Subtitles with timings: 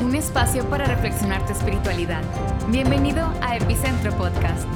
[0.00, 2.22] un espacio para reflexionar tu espiritualidad.
[2.68, 4.66] Bienvenido a Epicentro Podcast.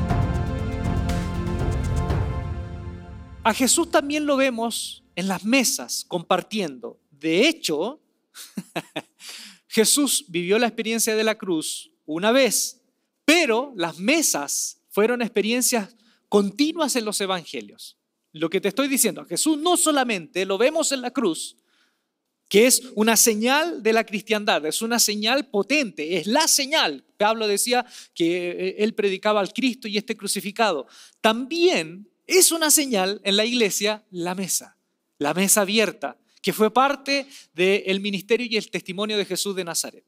[3.43, 7.01] A Jesús también lo vemos en las mesas compartiendo.
[7.11, 8.01] De hecho,
[9.67, 12.81] Jesús vivió la experiencia de la cruz una vez,
[13.25, 15.97] pero las mesas fueron experiencias
[16.29, 17.99] continuas en los evangelios.
[18.33, 21.57] Lo que te estoy diciendo, Jesús no solamente lo vemos en la cruz,
[22.49, 27.05] que es una señal de la cristiandad, es una señal potente, es la señal.
[27.17, 27.85] Pablo decía
[28.15, 30.87] que eh, él predicaba al Cristo y este crucificado.
[31.21, 34.77] También es una señal en la iglesia la mesa,
[35.19, 40.05] la mesa abierta, que fue parte del ministerio y el testimonio de Jesús de Nazaret.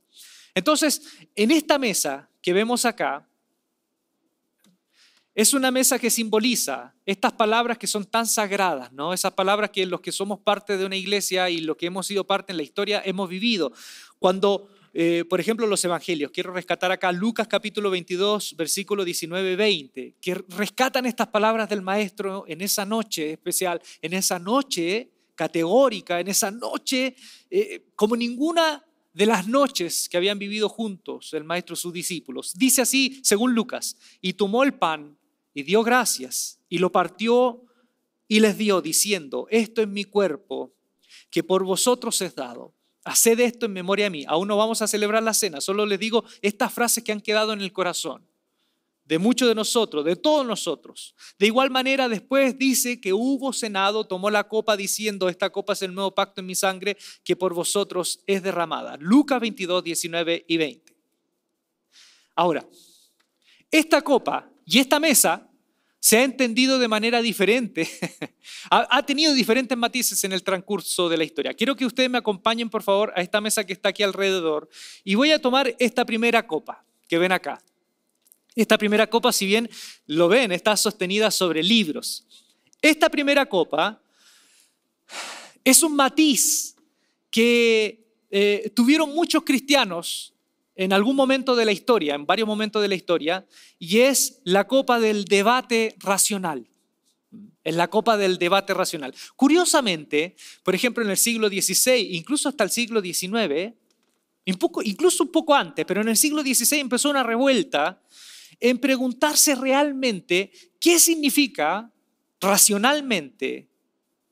[0.55, 1.03] Entonces,
[1.35, 3.29] en esta mesa que vemos acá,
[5.35, 9.13] es una mesa que simboliza estas palabras que son tan sagradas, ¿no?
[9.13, 12.27] Esas palabras que los que somos parte de una iglesia y los que hemos sido
[12.27, 13.73] parte en la historia hemos vivido.
[14.19, 20.35] Cuando, eh, por ejemplo, los evangelios, quiero rescatar acá Lucas capítulo 22, versículo 19-20, que
[20.49, 26.51] rescatan estas palabras del maestro en esa noche especial, en esa noche categórica, en esa
[26.51, 27.15] noche
[27.51, 32.53] eh, como ninguna de las noches que habían vivido juntos el maestro y sus discípulos.
[32.57, 35.17] Dice así, según Lucas, y tomó el pan
[35.61, 37.63] y dio gracias y lo partió
[38.27, 40.73] y les dio diciendo, esto es mi cuerpo
[41.31, 42.75] que por vosotros es dado.
[43.05, 44.25] Haced esto en memoria de mí.
[44.27, 47.53] Aún no vamos a celebrar la cena, solo les digo estas frases que han quedado
[47.53, 48.27] en el corazón
[49.05, 51.17] de muchos de nosotros, de todos nosotros.
[51.37, 55.83] De igual manera, después dice que hubo cenado, tomó la copa diciendo, esta copa es
[55.83, 58.97] el nuevo pacto en mi sangre que por vosotros es derramada.
[59.01, 60.97] Lucas 22, 19 y 20.
[62.37, 62.65] Ahora,
[63.69, 65.50] esta copa y esta mesa
[66.01, 67.89] se ha entendido de manera diferente,
[68.71, 71.53] ha, tenido diferentes matices en el transcurso de la historia.
[71.53, 74.69] Quiero que ustedes me acompañen, por favor, a esta mesa que está aquí alrededor
[75.05, 77.63] y voy a tomar esta primera copa que ven acá.
[78.57, 79.69] Esta primera copa, si bien
[80.07, 82.27] lo ven, está sostenida sobre libros.
[82.81, 84.01] Esta primera copa
[85.63, 86.75] es un matiz
[87.31, 90.33] que eh, tuvieron muchos cristianos
[90.81, 93.47] en algún momento de la historia, en varios momentos de la historia,
[93.79, 96.67] y es la copa del debate racional.
[97.63, 99.15] Es la copa del debate racional.
[99.37, 103.75] Curiosamente, por ejemplo, en el siglo XVI, incluso hasta el siglo XIX,
[104.47, 108.01] incluso un poco antes, pero en el siglo XVI empezó una revuelta
[108.59, 111.93] en preguntarse realmente qué significa
[112.41, 113.69] racionalmente,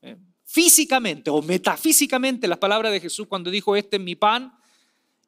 [0.01, 4.58] eh, físicamente o metafísicamente las palabras de Jesús cuando dijo, este es mi pan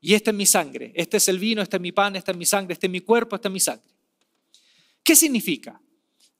[0.02, 2.38] y esta es mi sangre, este es el vino, este es mi pan, esta es
[2.38, 3.88] mi sangre, este es mi cuerpo, esta es mi sangre.
[5.04, 5.80] ¿Qué significa?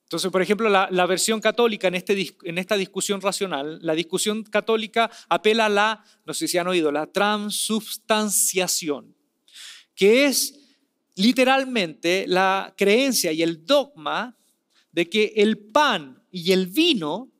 [0.02, 5.10] Entonces, por ejemplo, la, versión católica en, este, en esta discusión racional, la discusión católica
[5.28, 9.16] apela a la, no sé si han oído, la transubstanciación,
[9.94, 10.58] que es
[11.14, 14.36] literalmente la creencia y el dogma
[14.90, 17.31] de que el pan y el vino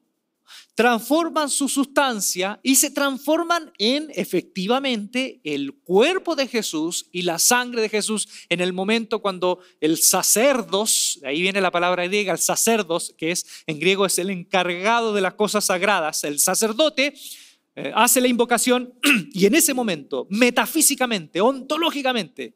[0.75, 7.83] transforman su sustancia y se transforman en efectivamente el cuerpo de Jesús y la sangre
[7.83, 13.15] de Jesús en el momento cuando el sacerdos, ahí viene la palabra griega, el sacerdos,
[13.19, 17.15] que es en griego es el encargado de las cosas sagradas, el sacerdote,
[17.75, 18.95] eh, hace la invocación
[19.33, 22.55] y en ese momento, metafísicamente, ontológicamente,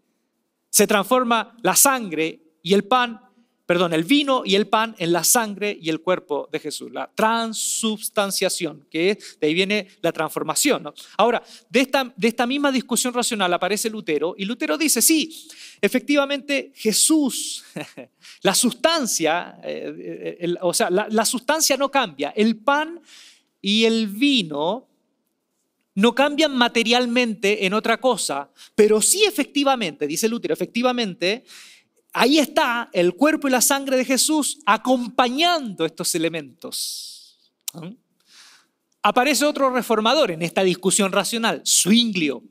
[0.71, 3.21] se transforma la sangre y el pan,
[3.66, 6.93] perdón, el vino y el pan en la sangre y el cuerpo de Jesús.
[6.93, 10.93] La transubstanciación, que es, de ahí viene la transformación.
[11.19, 15.49] Ahora, de esta, de esta misma discusión racional aparece Lutero y Lutero dice, sí,
[15.81, 17.65] efectivamente Jesús,
[18.43, 22.31] la sustancia, eh, eh, o sea, la sustancia no cambia.
[22.37, 23.00] El pan
[23.60, 24.87] y el vino
[25.97, 31.43] no cambian materialmente en otra cosa, pero sí efectivamente, dice Lutero, efectivamente,
[32.16, 37.38] ahí está el cuerpo y la sangre de Jesús acompañando estos elementos.
[37.75, 37.94] ¿Mm?
[39.03, 42.43] Aparece otro reformador en esta discusión racional, Zwinglio.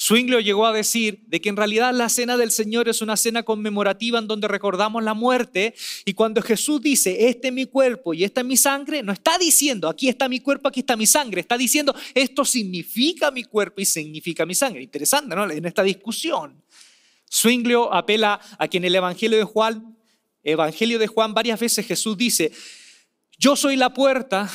[0.00, 3.44] Zwinglio llegó a decir de que en realidad la cena del Señor es una cena
[3.44, 8.24] conmemorativa en donde recordamos la muerte y cuando Jesús dice, este es mi cuerpo y
[8.24, 11.42] esta es mi sangre, no está diciendo, aquí está mi cuerpo, aquí está mi sangre,
[11.42, 14.82] está diciendo, esto significa mi cuerpo y significa mi sangre.
[14.82, 15.48] Interesante, ¿no?
[15.48, 16.60] En esta discusión.
[17.32, 19.96] Zwinglio apela a que en el Evangelio de Juan,
[20.42, 22.52] Evangelio de Juan varias veces Jesús dice,
[23.38, 24.50] yo soy la puerta,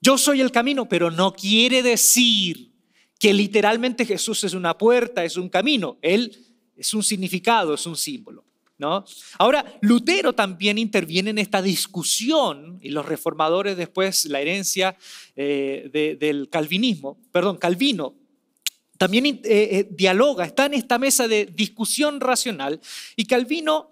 [0.00, 2.72] yo soy el camino, pero no quiere decir
[3.18, 5.98] que literalmente Jesús es una puerta, es un camino.
[6.02, 6.36] Él
[6.76, 8.44] es un significado, es un símbolo.
[8.76, 9.04] ¿no?
[9.38, 14.96] Ahora, Lutero también interviene en esta discusión y los reformadores después, la herencia
[15.36, 18.14] eh, del calvinismo, perdón, Calvino,
[18.98, 22.80] también eh, eh, dialoga, está en esta mesa de discusión racional
[23.16, 23.90] y Calvino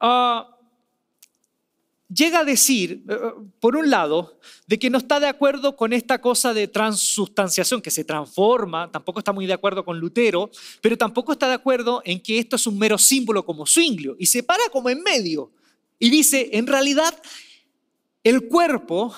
[0.00, 0.56] ah,
[2.08, 3.16] llega a decir, eh,
[3.60, 7.90] por un lado, de que no está de acuerdo con esta cosa de transustanciación, que
[7.90, 10.50] se transforma, tampoco está muy de acuerdo con Lutero,
[10.80, 14.26] pero tampoco está de acuerdo en que esto es un mero símbolo como Zwinglio, y
[14.26, 15.52] se para como en medio,
[15.98, 17.20] y dice, en realidad,
[18.22, 19.14] el cuerpo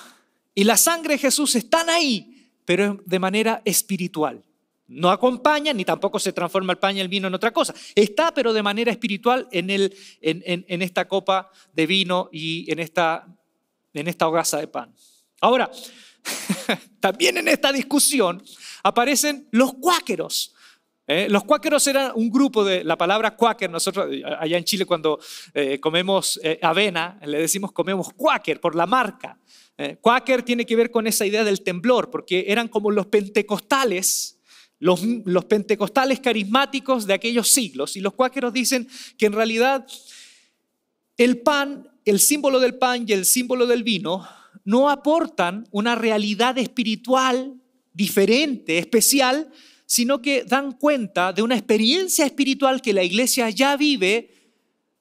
[0.55, 4.45] y la sangre de Jesús están ahí, pero de manera espiritual.
[4.89, 7.75] No acompaña ni tampoco se transforma el pan y el vino en otra cosa.
[7.95, 13.27] Está, pero de manera espiritual, en, el, en, esta copa de vino y en esta,
[13.93, 14.95] en esta hogaza de pan.
[15.43, 15.71] Ahora,
[17.01, 18.43] también en esta discusión
[18.83, 20.55] aparecen los cuáqueros.
[21.07, 21.27] ¿eh?
[21.29, 23.69] Los cuáqueros eran un grupo de la palabra cuáquer.
[23.69, 24.09] Nosotros
[24.41, 25.21] allá en Chile cuando
[25.53, 29.39] eh, comemos eh, avena le decimos comemos cuáquer por la marca.
[30.01, 34.38] cuáquer tiene que ver con esa idea del temblor porque eran como los pentecostales
[34.81, 35.01] los,
[35.47, 37.97] pentecostales carismáticos de aquellos siglos.
[37.97, 39.87] Y los cuáqueros dicen que en realidad
[41.17, 44.27] el pan, el símbolo del pan y el símbolo del vino
[44.65, 47.55] no aportan una realidad espiritual
[47.93, 49.51] diferente, especial,
[49.87, 54.35] sino que dan cuenta de una experiencia espiritual que la iglesia ya vive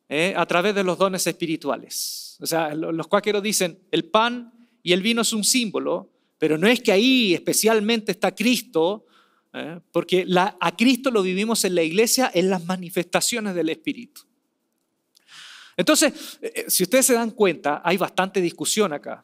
[0.09, 2.37] eh, a través de los dones espirituales.
[2.39, 6.67] O sea, los cuáqueros dicen, el pan y el vino es un símbolo, pero no
[6.67, 9.06] es que ahí especialmente está Cristo
[9.59, 9.79] ¿eh?
[9.91, 10.25] porque
[10.59, 14.21] a Cristo lo vivimos en la iglesia en las manifestaciones del Espíritu.
[15.75, 19.23] Entonces, eh, eh, si ustedes se dan cuenta, hay bastante discusión acá,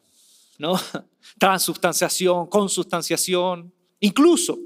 [0.58, 0.80] ¿no?
[1.38, 4.58] Transubstanciación, consubstanciación, incluso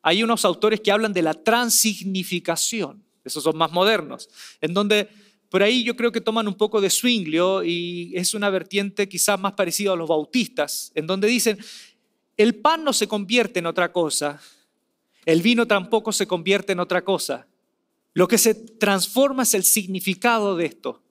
[0.00, 4.28] hay unos autores que hablan de la transignificación, esos son más modernos,
[4.60, 5.08] en donde
[5.48, 9.40] por ahí yo creo que toman un poco de Zwinglio y es una vertiente quizás
[9.40, 11.58] más parecida a los bautistas, en donde dicen,
[12.36, 14.40] el pan no se convierte en otra cosa,
[15.26, 17.46] el vino tampoco se convierte en otra cosa.
[18.12, 21.02] Lo que se transforma es el significado de esto.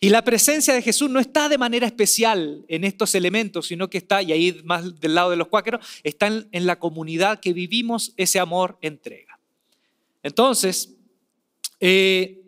[0.00, 3.98] Y la presencia de Jesús no está de manera especial en estos elementos, sino que
[3.98, 8.12] está, y ahí más del lado de los cuáqueros, está en, la comunidad que vivimos
[8.16, 9.38] ese amor entrega.
[10.22, 10.94] Entonces,
[11.78, 12.42] eh,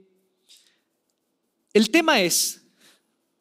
[1.73, 2.65] el tema es,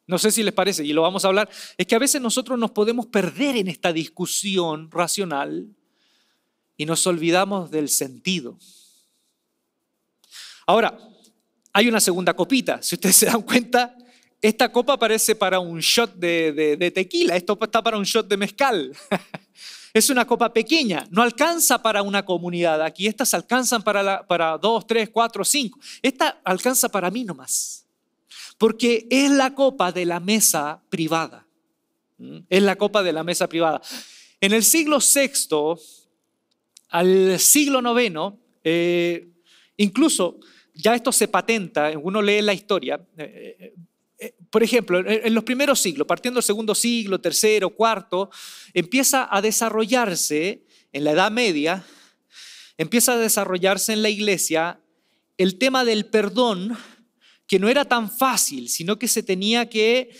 [0.06, 2.58] no sé si les parece, y lo vamos a hablar, es que a veces nosotros
[2.58, 5.68] nos podemos perder en esta discusión racional
[6.76, 8.58] y nos olvidamos del sentido.
[10.66, 10.98] Ahora,
[11.72, 12.82] hay una segunda copita.
[12.82, 13.96] Si ustedes se dan cuenta,
[14.40, 18.92] esta copa parece para un shot de, tequila, esto está para un shot de mezcal.
[19.94, 22.82] es una copa pequeña, no alcanza para una comunidad.
[22.82, 25.78] Aquí estas alcanzan para, para dos, tres, cuatro, cinco.
[26.02, 27.86] Esta alcanza para mí nomás.
[28.58, 31.46] Porque es la copa de la mesa privada.
[32.18, 32.38] ¿Mm?
[32.48, 33.80] Es la copa de la mesa privada.
[34.40, 35.76] En el siglo VI,
[36.92, 39.28] al siglo IX, eh,
[39.78, 40.38] incluso
[40.74, 43.72] ya esto se patenta, uno lee la historia, eh,
[44.18, 48.30] eh, por ejemplo, en los primeros siglos, partiendo del segundo siglo, tercero, cuarto,
[48.74, 51.82] empieza a desarrollarse en la Edad Media,
[52.76, 54.78] empieza a desarrollarse en la iglesia
[55.38, 56.76] el tema del perdón,
[57.46, 60.10] que no era tan fácil, sino que se tenía que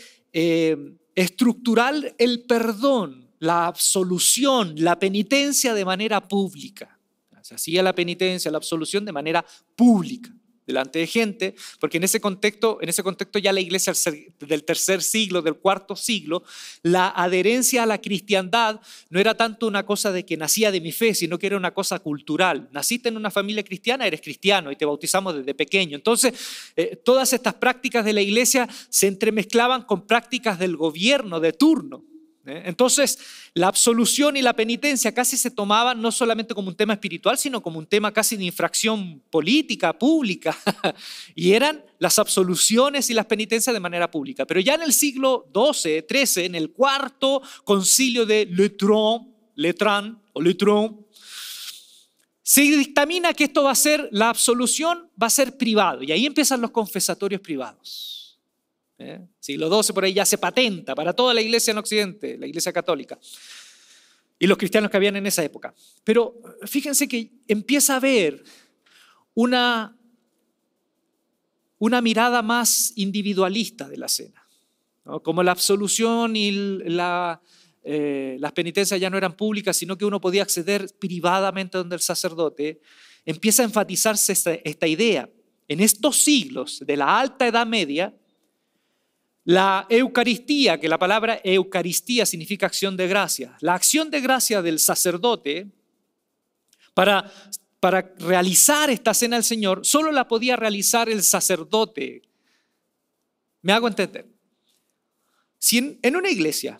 [1.14, 6.97] estructurar el perdón la absolución, la penitencia de manera pública.
[7.41, 9.44] Se hacía la penitencia, la absolución de manera
[9.75, 10.32] pública
[10.65, 13.93] delante de gente, porque en ese contexto, en ese contexto ya la iglesia
[14.39, 16.44] del tercer siglo, del cuarto siglo,
[16.84, 18.81] la adherencia a la cristiandad
[19.11, 21.75] no era tanto una cosa de que nacía de mi fe, sino que era una
[21.75, 22.69] cosa cultural.
[22.70, 25.96] Naciste en una familia cristiana, eres cristiano y te bautizamos desde pequeño.
[25.96, 26.32] Entonces,
[26.77, 32.05] eh, todas estas prácticas de la iglesia se entremezclaban con prácticas del gobierno de turno.
[32.46, 32.63] ¿Eh?
[32.67, 33.19] Entonces,
[33.55, 37.63] la absolución y la penitencia casi se tomaban no solamente como un tema espiritual, sino
[37.63, 40.56] como un tema casi de infracción política, pública.
[41.34, 44.46] y eran las absoluciones y las penitencias de manera pública.
[44.46, 50.41] Pero ya en el siglo XII, XIII, en el cuarto concilio de Letron, Letran o
[50.41, 51.06] Letron,
[52.43, 56.03] se dictamina que esto va a ser, la absolución va a ser privado.
[56.03, 58.21] Y ahí empiezan los confesatorios privados.
[59.03, 59.21] ¿Eh?
[59.41, 62.73] Siglo XII por ahí ya se patenta para toda la iglesia en Occidente, la iglesia
[62.73, 63.19] católica,
[64.39, 65.75] y los cristianos que habían en esa época.
[66.05, 68.43] Pero fíjense que empieza a haber
[69.35, 69.97] una,
[71.79, 74.43] una mirada más individualista de la cena.
[75.23, 77.41] Como la absolución y la,
[77.85, 82.03] eh, las penitencias ya no eran públicas, sino que uno podía acceder privadamente donde el
[82.03, 82.81] sacerdote,
[83.25, 85.29] empieza a enfatizarse esta idea.
[85.69, 88.15] En estos siglos de la alta edad media,
[89.44, 93.56] la Eucaristía, que la palabra Eucaristía significa acción de gracia.
[93.61, 95.67] La acción de gracia del sacerdote
[96.94, 97.32] Para,
[97.81, 102.22] para realizar esta cena del Señor, solo la podía realizar el sacerdote.
[103.63, 104.27] ¿Me hago entender?
[105.58, 106.79] Si en, en una iglesia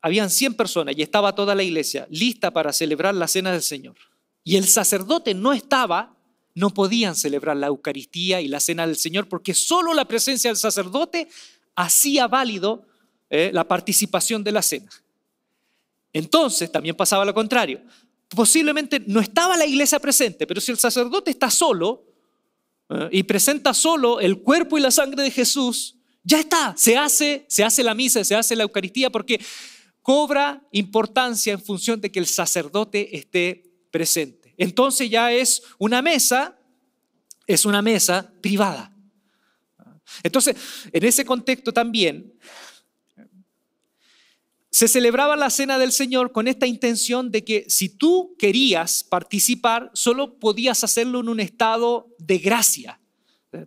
[0.00, 3.94] habían 100 personas y estaba toda la iglesia lista para celebrar la cena del Señor,
[4.44, 6.16] y el sacerdote no estaba,
[6.54, 10.58] no podían celebrar la Eucaristía y la cena del Señor porque solo la presencia del
[10.58, 11.28] sacerdote
[11.74, 12.86] hacía válido
[13.30, 14.90] eh, la participación de la cena.
[16.12, 17.80] Entonces también pasaba lo contrario.
[18.28, 22.04] Posiblemente no estaba la iglesia presente, pero si el sacerdote está solo
[22.88, 27.46] eh, y presenta solo el cuerpo y la sangre de Jesús, ya está, se hace,
[27.48, 29.40] se hace la misa, se hace la Eucaristía porque
[30.02, 34.54] cobra importancia en función de que el sacerdote esté presente.
[34.56, 36.58] Entonces ya es una mesa,
[37.46, 38.94] es una mesa privada.
[40.22, 40.56] Entonces,
[40.92, 42.32] en ese contexto también,
[44.72, 49.90] se celebraba la cena del Señor con esta intención de que si tú querías participar,
[49.92, 52.98] solo podías hacerlo en un estado de gracia.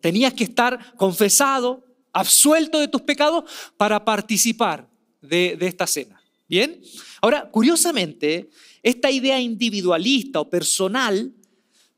[0.01, 3.43] Tenías que estar confesado, absuelto de tus pecados
[3.77, 4.89] para participar
[5.21, 6.19] de, esta cena.
[6.49, 6.81] ¿Bien?
[7.21, 8.49] Ahora, curiosamente,
[8.81, 11.33] esta idea individualista o personal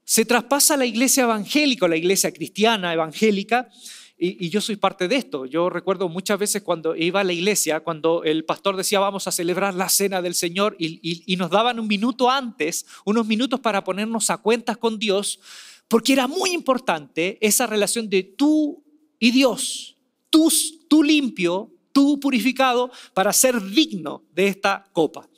[0.03, 3.69] se traspasa a la iglesia evangélica, la iglesia cristiana evangélica,
[4.19, 5.45] y, yo soy parte de esto.
[5.45, 9.31] Yo recuerdo muchas veces cuando iba a la iglesia, cuando el pastor decía vamos a
[9.31, 14.29] celebrar la cena del Señor y, nos daban un minuto antes, unos minutos para ponernos
[14.31, 15.39] a cuentas con Dios,
[15.87, 18.83] porque era muy importante esa relación de tú
[19.19, 19.97] y Dios,
[20.31, 20.51] tú,
[20.89, 25.29] tú limpio, tú purificado para ser digno de esta copa.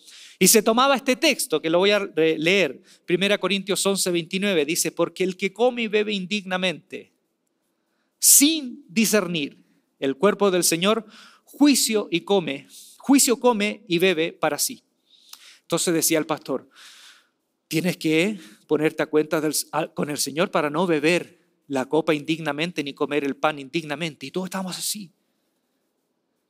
[0.41, 4.93] Y se tomaba este texto, que lo voy a leer, 1 Corintios 11, 29, dice,
[4.93, 7.11] porque el que come y bebe indignamente,
[8.19, 9.57] sin discernir
[9.99, 11.05] el cuerpo del Señor,
[11.43, 14.83] juicio y come, juicio come y bebe para sí.
[15.61, 16.69] Entonces decía el pastor,
[17.67, 19.41] tienes que ponerte a cuenta
[19.93, 24.25] con el Señor para no beber la copa indignamente ni comer el pan indignamente.
[24.25, 25.11] Y todos estamos así,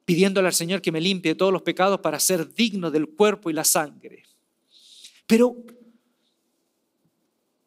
[0.05, 3.53] pidiéndole al Señor que me limpie todos los pecados para ser digno del cuerpo y
[3.53, 4.23] la sangre.
[5.27, 5.55] Pero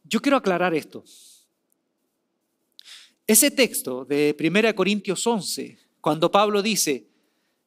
[0.05, 1.05] yo quiero aclarar esto.
[3.33, 7.07] Ese texto de 1 Corintios 11, cuando Pablo dice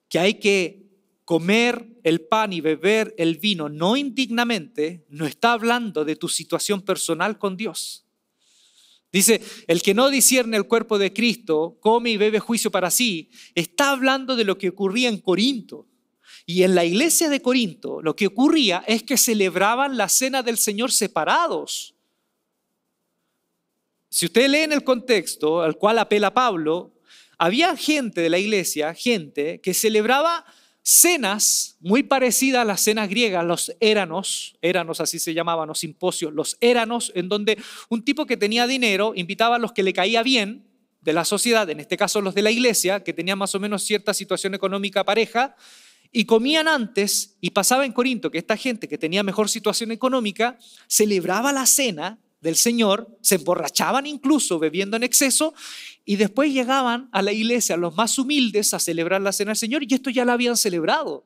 [0.08, 0.92] que hay que
[1.24, 6.84] comer el pan y beber el vino no indignamente, no está hablando de tu situación
[6.84, 8.06] personal con Dios.
[9.12, 13.32] Dice, el que no discierne el cuerpo de Cristo, come y bebe juicio para sí,
[13.56, 15.88] está hablando de lo que ocurría en Corinto.
[16.46, 20.60] Y en la iglesia de Corinto lo que ocurría es que celebraban la cena del
[20.60, 21.95] Señor separados.
[24.16, 26.94] Si usted lee en el contexto al cual apela Pablo,
[27.38, 30.46] había gente de la iglesia, gente que celebraba
[30.82, 36.32] cenas muy parecidas a las cenas griegas, los éranos, éranos así se llamaban, los simposios,
[36.32, 40.24] los éranos, en donde un tipo que tenía dinero invitaba a los que le caía
[40.24, 40.66] bien
[41.02, 43.84] de la sociedad, en este caso los de la iglesia, que tenían más o menos
[43.84, 45.58] cierta situación económica pareja,
[46.14, 50.58] y comían antes, y pasaba en Corinto que esta gente que tenía mejor situación económica
[50.88, 55.54] celebraba la cena del Señor, se emborrachaban incluso bebiendo en exceso
[56.06, 59.84] y después llegaban a la iglesia los más humildes a celebrar la cena del Señor
[59.84, 61.26] y esto ya la habían celebrado.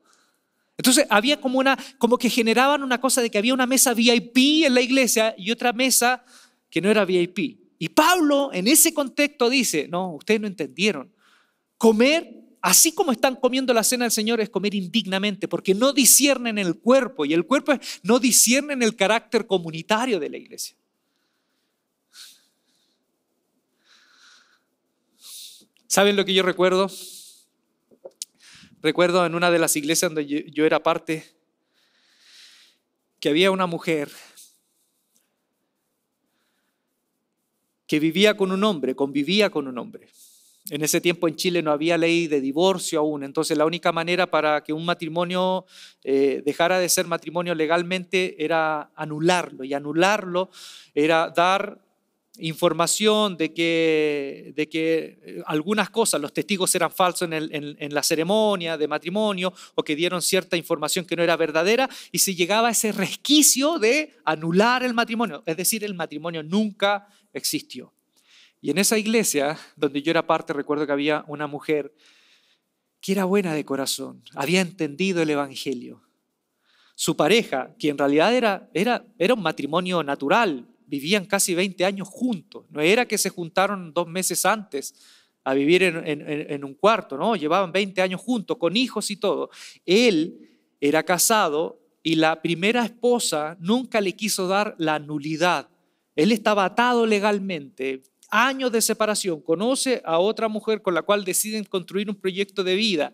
[0.77, 4.65] Entonces había como una como que generaban una cosa de que había una mesa VIP
[4.65, 6.23] en la iglesia y otra mesa
[6.69, 7.59] que no era VIP.
[7.77, 11.11] Y Pablo en ese contexto dice, "No, ustedes no entendieron.
[11.77, 16.57] Comer así como están comiendo la cena del Señor es comer indignamente, porque no disciernen
[16.57, 17.73] el cuerpo y el cuerpo
[18.03, 20.75] no disciernen el carácter comunitario de la iglesia.
[25.91, 26.87] ¿Saben lo que yo recuerdo?
[28.79, 31.25] Recuerdo en una de las iglesias donde yo, era parte
[33.19, 34.11] que había una mujer
[37.87, 40.09] que vivía con un hombre, convivía con un hombre.
[40.69, 44.29] En ese tiempo en Chile no había ley de divorcio aún, entonces la única manera
[44.29, 45.65] para que un matrimonio
[46.03, 50.51] eh, dejara de ser matrimonio legalmente era anularlo, y anularlo
[50.93, 51.88] era dar
[52.39, 58.77] información de que, de que eh, algunas cosas, los testigos eran falsos en, la ceremonia
[58.77, 62.71] de matrimonio o que dieron cierta información que no era verdadera y se llegaba a
[62.71, 67.93] ese resquicio de anular el matrimonio, es decir, el matrimonio nunca existió.
[68.61, 71.93] Y en esa iglesia donde yo era parte, recuerdo que había una mujer
[73.01, 76.01] que era buena de corazón, había entendido el Evangelio.
[76.95, 82.07] Su pareja, que en realidad era, era, era un matrimonio natural, vivían casi 20 años
[82.07, 82.65] juntos.
[82.69, 84.95] No era que se juntaron dos meses antes
[85.43, 89.49] a vivir en, un cuarto, no, llevaban 20 años juntos, con hijos y todo.
[89.85, 90.49] Él
[90.81, 95.69] era casado y la primera esposa nunca le quiso dar la nulidad.
[96.15, 101.63] Él estaba atado legalmente, años de separación, conoce a otra mujer con la cual deciden
[101.63, 103.13] construir un proyecto de vida.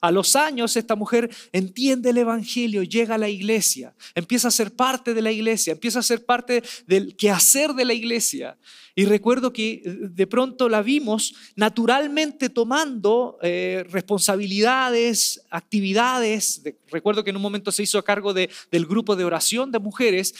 [0.00, 4.74] A los años esta mujer entiende el Evangelio, llega a la iglesia, empieza a ser
[4.74, 8.58] parte de la iglesia, empieza a ser parte del quehacer de la iglesia.
[8.94, 16.62] Y recuerdo que eh, de pronto la vimos naturalmente tomando eh, responsabilidades, actividades.
[16.90, 19.78] recuerdo que en un momento se hizo a cargo de, del grupo de oración de
[19.78, 20.34] mujeres.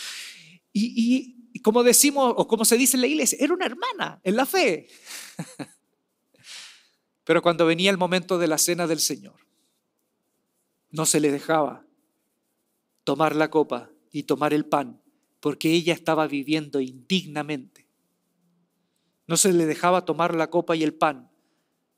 [0.72, 4.36] y, y como decimos, o como se dice en la iglesia, era una hermana en
[4.36, 4.88] la fe.
[7.24, 9.45] Pero cuando venía el momento de la cena del Señor,
[10.96, 11.84] no se le dejaba
[13.04, 15.02] tomar la copa y tomar el pan,
[15.40, 17.86] porque ella estaba viviendo indignamente.
[19.26, 21.30] No se le dejaba tomar la copa y el pan,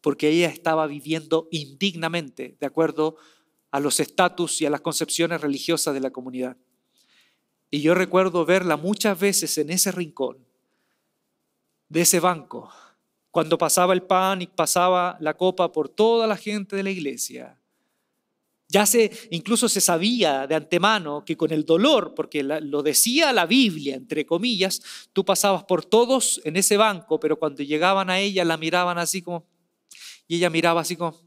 [0.00, 3.16] porque ella estaba viviendo indignamente, de acuerdo
[3.70, 6.56] a los estatus y a las concepciones religiosas de la comunidad.
[7.70, 10.44] Y yo recuerdo verla muchas veces en ese rincón
[11.88, 12.68] de ese banco,
[13.30, 17.57] cuando pasaba el pan y pasaba la copa por toda la gente de la iglesia.
[18.70, 23.46] Ya se, incluso se sabía de antemano que con el dolor, porque lo decía la
[23.46, 24.82] Biblia, entre comillas,
[25.14, 29.22] tú pasabas por todos en ese banco, pero cuando llegaban a ella la miraban así
[29.22, 29.46] como,
[30.26, 31.18] y ella miraba así como,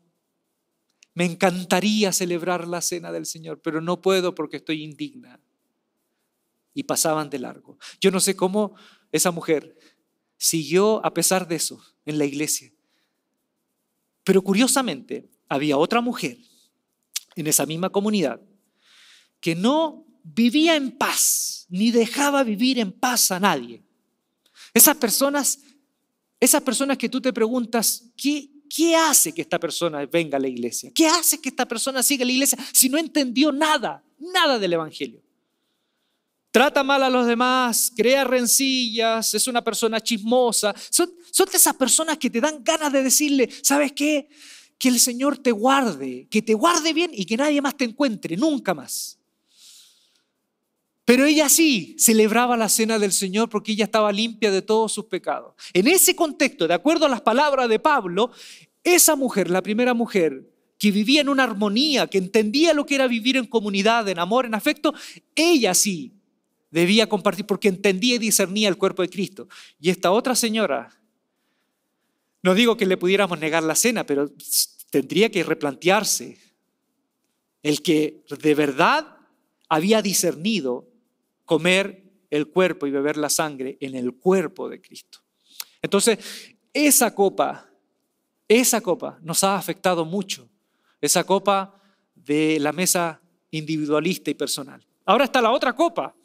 [1.15, 5.39] me encantaría celebrar la cena del Señor, pero no puedo porque estoy indigna
[6.75, 7.79] y pasaban de largo.
[7.99, 8.75] Yo no sé cómo
[9.11, 9.77] esa mujer
[10.37, 12.71] siguió a pesar de eso en la iglesia.
[14.23, 16.37] Pero curiosamente, había otra mujer
[17.35, 18.39] en esa misma comunidad
[19.39, 23.83] que no vivía en paz, ni dejaba vivir en paz a nadie.
[24.73, 25.59] Esas personas,
[26.39, 30.47] esas personas que tú te preguntas, ¿qué, ¿qué hace que esta persona venga a la
[30.47, 30.91] iglesia?
[30.93, 35.21] ¿Qué hace que esta persona siga la iglesia si no entendió nada, nada del Evangelio?
[36.51, 40.75] trata mal a los demás, crea rencillas, es una persona chismosa.
[40.89, 44.27] Son, son esas personas que te dan ganas de decirle, ¿sabes qué?
[44.81, 48.35] Que el Señor te guarde, que te guarde bien y que nadie más te encuentre,
[48.35, 49.19] nunca más.
[51.05, 55.05] Pero ella sí celebraba la cena del Señor porque ella estaba limpia de todos sus
[55.05, 55.53] pecados.
[55.71, 58.31] En ese contexto, de acuerdo a las palabras de Pablo,
[58.83, 63.05] esa mujer, la primera mujer, que vivía en una armonía, que entendía lo que era
[63.05, 64.95] vivir en comunidad, en amor, en afecto,
[65.35, 66.15] ella sí
[66.71, 69.47] debía compartir porque entendía y discernía el cuerpo de Cristo.
[69.79, 70.89] Y esta otra señora,
[72.43, 74.31] no digo que le pudiéramos negar la cena, pero
[74.89, 76.37] tendría que replantearse
[77.63, 79.17] el que de verdad
[79.69, 80.87] había discernido
[81.45, 85.19] comer el cuerpo y beber la sangre en el cuerpo de Cristo.
[85.81, 86.19] Entonces,
[86.73, 87.69] esa copa,
[88.47, 90.49] esa copa nos ha afectado mucho,
[90.99, 91.79] esa copa
[92.15, 94.85] de la mesa individualista y personal.
[95.05, 96.15] Ahora está la otra copa,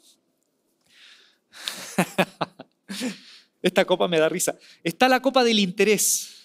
[3.61, 4.55] Esta copa me da risa.
[4.83, 6.35] Está la copa del interés.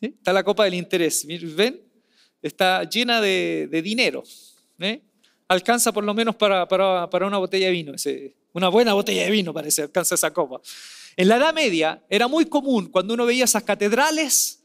[0.00, 1.26] Está la copa del interés.
[1.26, 1.80] ¿Ven?
[2.42, 4.22] Está llena de, dinero.
[5.48, 7.92] Alcanza por lo menos para, para, una botella de vino.
[8.52, 10.60] una buena botella de vino parece, alcanza esa copa.
[11.16, 14.60] En la Edad Media era muy común cuando uno veía esas catedrales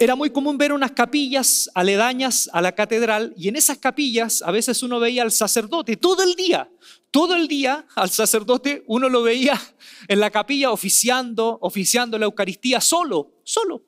[0.00, 4.50] era muy común ver unas capillas aledañas a la catedral y en esas capillas a
[4.50, 6.70] veces uno veía al sacerdote todo el día,
[7.10, 9.60] todo el día al sacerdote uno lo veía
[10.08, 13.82] en la capilla oficiando, oficiando la Eucaristía solo, solo.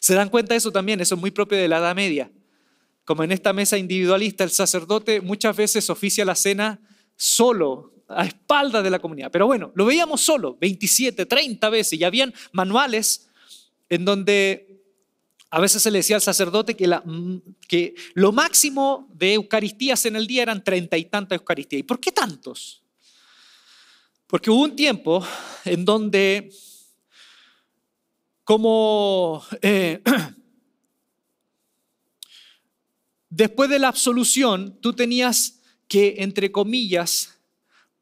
[0.00, 1.00] ¿Se dan cuenta de eso también?
[1.00, 2.30] Eso es muy propio de la Edad Media.
[3.04, 6.80] Como en esta mesa individualista, el sacerdote muchas veces oficia la cena
[7.16, 9.30] solo, a espaldas de la comunidad.
[9.30, 13.28] Pero bueno, lo veíamos solo, 27, 30 veces, y habían manuales
[13.88, 14.73] en donde
[15.54, 17.36] a veces se le decía al sacerdote que, mm,
[17.68, 21.78] que lo máximo de Eucaristías en el día eran treinta y tantas Eucaristías.
[21.78, 22.82] ¿Y por qué tantos?
[24.26, 25.24] Porque hubo un tiempo
[25.64, 26.52] en donde,
[28.42, 30.02] como eh,
[33.30, 37.38] después de la absolución, tú tenías que, entre comillas,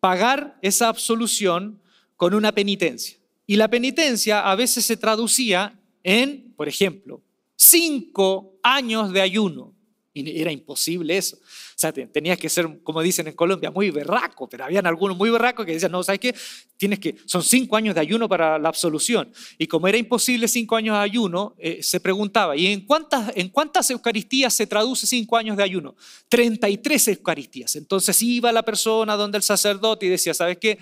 [0.00, 1.82] pagar esa absolución
[2.16, 3.18] con una penitencia.
[3.46, 7.20] Y la penitencia a veces se traducía en, por ejemplo,
[7.62, 9.74] cinco años de ayuno.
[10.14, 11.36] Y era imposible eso.
[11.36, 15.30] O sea, tenías que ser, como dicen en Colombia, muy berraco, pero habían algunos muy
[15.30, 16.34] berracos que decían, no, ¿sabes qué?
[16.76, 19.32] Tienes que, son cinco años de ayuno para la absolución.
[19.56, 23.48] Y como era imposible cinco años de ayuno, eh, se preguntaba, ¿y en cuántas, en
[23.48, 25.96] cuántas Eucaristías se traduce cinco años de ayuno?
[26.28, 27.76] 33 Eucaristías.
[27.76, 30.78] Entonces iba la persona donde el sacerdote y decía, ¿sabes qué?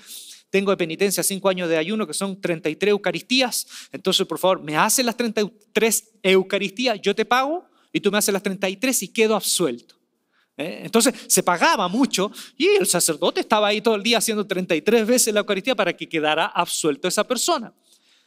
[0.51, 3.67] Tengo de penitencia cinco años de ayuno, que son 33 Eucaristías.
[3.93, 8.33] Entonces, por favor, me haces las 33 Eucaristías, yo te pago y tú me haces
[8.33, 9.95] las 33 y quedo absuelto.
[10.57, 10.83] ¿eh?
[10.85, 15.33] Entonces se pagaba mucho y el sacerdote estaba ahí todo el día haciendo 33 veces
[15.33, 17.73] la Eucaristía para que quedara absuelto esa persona.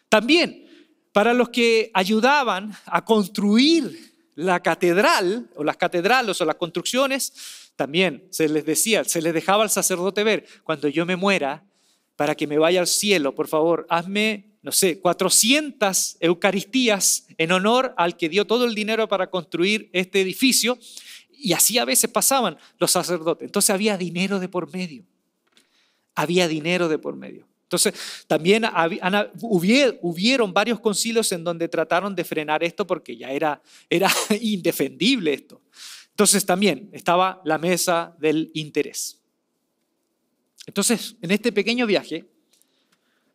[0.09, 0.67] También,
[1.11, 7.33] para los que ayudaban a construir la catedral o las catedrales o las construcciones,
[7.75, 11.63] también se les decía, se les dejaba al sacerdote ver, cuando yo me muera,
[12.15, 17.93] para que me vaya al cielo, por favor, hazme, no sé, 400 Eucaristías en honor
[17.97, 20.77] al que dio todo el dinero para construir este edificio.
[21.29, 23.45] Y así a veces pasaban los sacerdotes.
[23.45, 25.05] Entonces había dinero de por medio.
[26.15, 27.47] Había dinero de por medio.
[27.63, 28.65] Entonces, también
[29.41, 35.59] hubieron varios concilios en donde trataron de frenar esto porque ya era, era indefendible esto.
[36.11, 39.22] Entonces, también estaba la mesa del interés.
[40.65, 42.25] Entonces, en este pequeño viaje,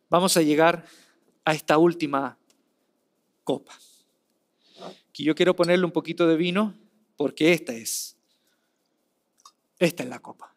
[0.09, 0.85] vamos a llegar
[1.45, 2.37] a esta última
[3.43, 3.77] copa.
[5.13, 6.75] Que yo quiero ponerle un poquito de vino
[7.17, 8.15] porque esta es.
[9.77, 10.55] Esta es la copa.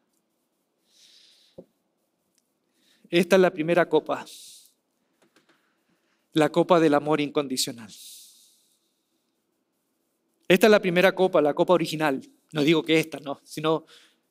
[3.10, 4.24] Esta es la primera copa,
[6.32, 7.92] la copa del amor incondicional.
[10.48, 12.22] Esta es la primera copa, la copa original.
[12.52, 13.84] No digo que esta, no, sino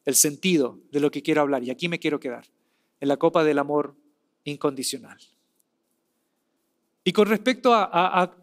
[0.05, 1.63] el sentido de lo que quiero hablar.
[1.63, 2.45] Y aquí me quiero quedar,
[2.99, 3.95] en la copa del amor
[4.43, 5.19] incondicional.
[7.03, 8.35] Y con respecto a,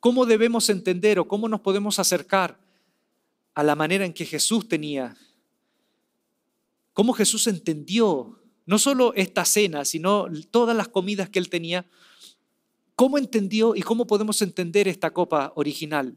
[0.00, 2.58] cómo debemos entender o cómo nos podemos acercar
[3.54, 5.16] a la manera en que Jesús tenía,
[6.92, 11.86] cómo Jesús entendió no solo esta cena, sino todas las comidas que él tenía.
[12.96, 16.16] ¿Cómo entendió y cómo podemos entender esta copa original?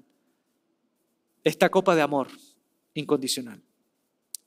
[1.44, 2.28] Esta copa de amor
[2.94, 3.62] incondicional.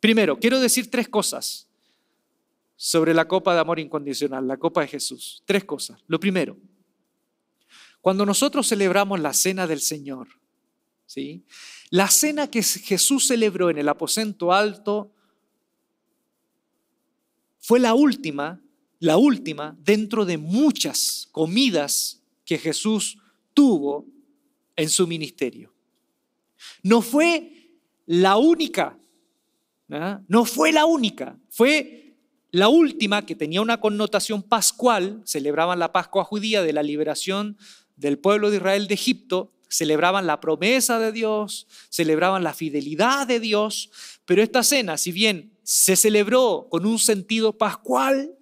[0.00, 1.68] Primero, quiero decir tres cosas
[2.76, 5.42] sobre la copa de amor incondicional, la copa de Jesús.
[5.44, 6.02] Tres cosas.
[6.06, 6.56] Lo primero,
[8.00, 10.28] cuando nosotros celebramos la cena del Señor,
[11.04, 11.44] ¿sí?
[11.90, 15.12] la cena que Jesús celebró en el aposento alto
[17.58, 18.62] fue la última,
[18.98, 23.18] la última dentro de muchas comidas que Jesús
[23.52, 24.06] tuvo
[24.76, 25.72] en su ministerio.
[26.82, 27.70] No fue
[28.06, 28.98] la única,
[29.90, 30.20] ¿ah?
[30.28, 32.16] no fue la única, fue
[32.52, 37.56] la última que tenía una connotación pascual, celebraban la Pascua judía de la liberación
[37.96, 43.38] del pueblo de Israel de Egipto, celebraban la promesa de Dios, celebraban la fidelidad de
[43.38, 43.90] Dios,
[44.24, 48.34] pero esta cena, si bien se celebró con un sentido pascual,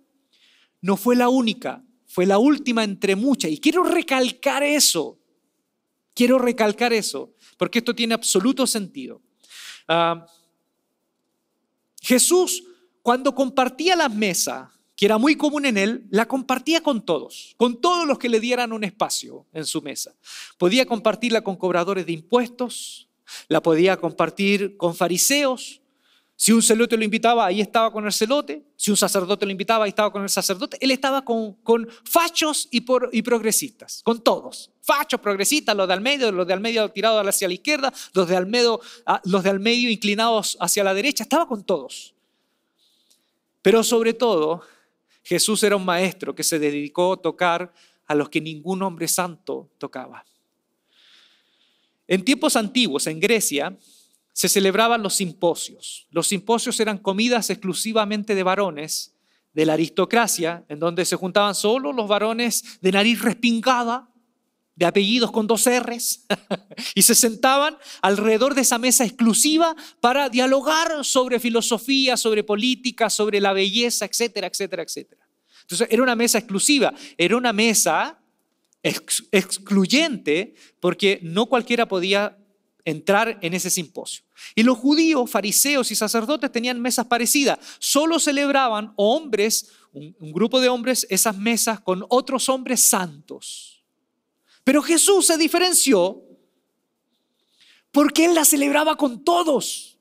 [0.81, 3.51] no fue la única, fue la última entre muchas.
[3.51, 5.19] Y quiero recalcar eso,
[6.15, 9.21] quiero recalcar eso, porque esto tiene absoluto sentido.
[9.87, 10.27] Ah,
[12.01, 12.65] Jesús,
[13.03, 17.81] cuando compartía las mesas, que era muy común en él, la compartía con todos, con
[17.81, 20.15] todos los que le dieran un espacio en su mesa.
[20.59, 23.09] Podía compartirla con cobradores de impuestos,
[23.49, 25.81] la podía compartir con fariseos,
[26.41, 28.63] si un celote lo invitaba, ahí estaba con el celote.
[28.77, 30.79] Si un sacerdote lo invitaba, ahí estaba con el sacerdote.
[30.81, 32.83] Él estaba con, con fachos y,
[33.23, 34.71] progresistas, con todos.
[34.81, 38.29] Fachos, progresistas, los de al medio, los de al medio tirados hacia la izquierda, los
[38.29, 41.25] de al medio, ah, los de al medio inclinados hacia la derecha.
[41.25, 42.15] Estaba con todos.
[43.61, 44.63] Pero sobre todo,
[45.25, 47.73] Jesús era un maestro que se dedicó a tocar
[48.07, 50.25] a los que ningún hombre santo tocaba.
[52.07, 53.77] En tiempos antiguos, en Grecia,
[54.39, 56.07] se celebraban los simposios.
[56.13, 59.17] Los simposios eran comidas exclusivamente de varones,
[59.53, 64.09] de la aristocracia, en donde se juntaban solo los varones de nariz respingada,
[64.77, 66.25] de apellidos con dos R's,
[66.95, 73.41] y se sentaban alrededor de esa mesa exclusiva para dialogar sobre filosofía, sobre política, sobre
[73.41, 75.29] la belleza, etcétera, etcétera, etcétera.
[75.63, 78.21] Entonces era una mesa exclusiva, era una mesa
[78.85, 82.39] excluyente porque no cualquiera podía
[82.89, 84.25] entrar en ese simposio.
[84.55, 87.59] Y los judíos, fariseos y sacerdotes tenían mesas parecidas.
[87.79, 93.85] Solo celebraban hombres, un, grupo de hombres, esas mesas con otros hombres santos.
[94.65, 96.23] Pero Jesús se diferenció
[97.93, 99.99] porque él la celebraba con todos.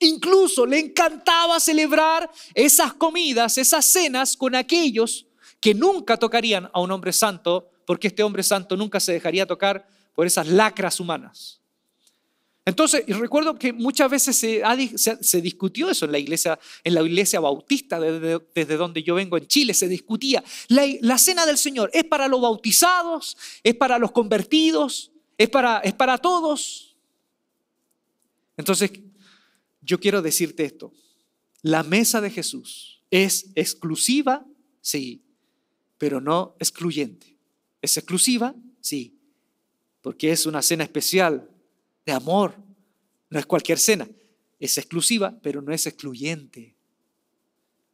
[0.00, 5.26] Incluso le encantaba celebrar esas comidas, esas cenas con aquellos
[5.60, 9.88] que nunca tocarían a un hombre santo, porque este hombre santo nunca se dejaría tocar
[10.14, 11.58] por esas lacras humanas.
[12.68, 17.40] Entonces, y recuerdo que muchas veces se, discutió eso en la iglesia, en la iglesia
[17.40, 20.44] bautista, desde, donde yo vengo en Chile, se discutía.
[20.68, 25.94] La, cena del Señor es para los bautizados, es para los convertidos, es para, es
[25.94, 26.94] para todos.
[28.58, 28.90] Entonces,
[29.80, 30.92] yo quiero decirte esto.
[31.62, 34.44] La mesa de Jesús es exclusiva,
[34.82, 35.24] sí,
[35.96, 37.34] pero no excluyente.
[37.80, 38.54] ¿Es exclusiva?
[38.82, 39.18] Sí,
[40.02, 41.48] porque es una cena especial
[42.08, 42.54] de amor.
[43.30, 44.08] No es cualquier cena.
[44.58, 46.74] es exclusiva, pero no es excluyente.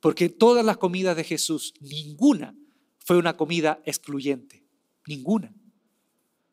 [0.01, 2.55] Porque todas las comidas de Jesús, ninguna
[3.01, 4.65] fue una comida excluyente.
[5.07, 5.53] Ninguna.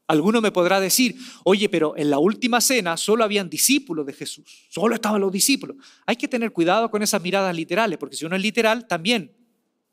[0.08, 4.44] Alguno me podrá decir, oye, pero en la última cena solo habían discípulos de Jesús,
[4.70, 5.78] solo estaban los discípulos.
[6.06, 9.34] Hay que tener cuidado con esas miradas literales, porque si uno es literal, también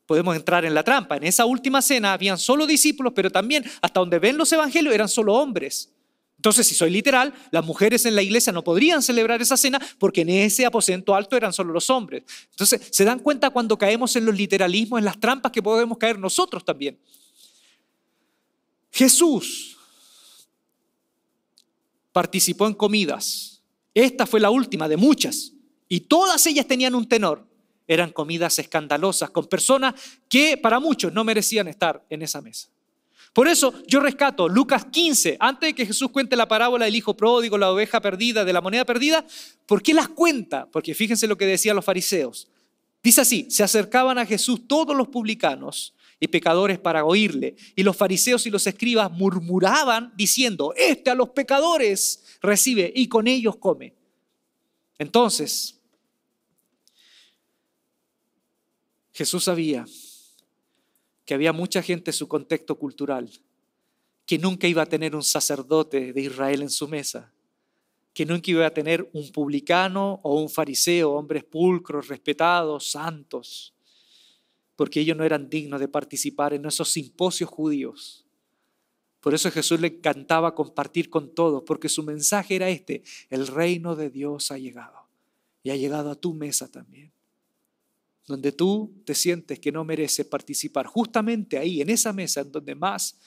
[0.05, 1.15] podemos entrar en la trampa.
[1.15, 5.07] En esa última cena habían solo discípulos, pero también hasta donde ven los evangelios eran
[5.07, 5.93] solo hombres.
[6.39, 10.21] Entonces, si soy literal, las mujeres en la iglesia no podrían celebrar esa cena porque
[10.21, 12.23] en ese aposento alto eran solo los hombres.
[12.51, 16.17] Entonces, se dan cuenta cuando caemos en los literalismos, en las trampas que podemos caer
[16.17, 16.97] nosotros también.
[18.89, 19.77] Jesús
[22.13, 23.61] participó en comidas.
[23.93, 25.51] Esta fue la última de muchas.
[25.89, 27.45] Y todas ellas tenían un tenor.
[27.85, 29.93] Eran comidas escandalosas con personas
[30.29, 32.69] que para muchos no merecían estar en esa mesa.
[33.33, 37.15] Por eso yo rescato Lucas 15, antes de que Jesús cuente la parábola del hijo
[37.15, 39.25] pródigo, la oveja perdida, de la moneda perdida,
[39.65, 40.67] ¿por qué las cuenta?
[40.71, 42.47] Porque fíjense lo que decían los fariseos.
[43.03, 47.95] Dice así, se acercaban a Jesús todos los publicanos y pecadores para oírle, y los
[47.95, 53.93] fariseos y los escribas murmuraban diciendo, este a los pecadores recibe y con ellos come.
[54.97, 55.79] Entonces,
[59.13, 59.85] Jesús sabía
[61.29, 63.29] que había mucha gente en su contexto cultural
[64.25, 67.31] que nunca iba a tener un sacerdote de Israel en su mesa,
[68.15, 73.75] que nunca iba a tener un publicano o un fariseo, hombres pulcros, respetados, santos,
[74.75, 78.25] porque ellos no eran dignos de participar en esos simposios judíos.
[79.19, 83.95] Por eso Jesús le encantaba compartir con todos, porque su mensaje era este, el reino
[83.95, 85.07] de Dios ha llegado
[85.61, 87.11] y ha llegado a tu mesa también
[88.25, 92.75] donde tú te sientes que no mereces participar, justamente ahí, en esa mesa, en donde
[92.75, 93.19] más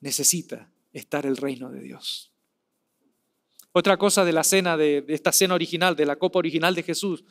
[0.00, 2.32] necesita estar el reino de Dios.
[3.72, 7.24] Otra cosa de la cena, de, esta cena original, de la copa original de Jesús,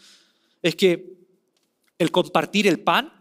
[0.61, 1.13] es que
[1.97, 3.11] el compartir el pan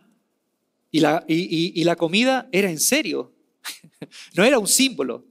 [0.91, 3.35] y la, y la comida era en serio,
[4.35, 5.27] no era un símbolo.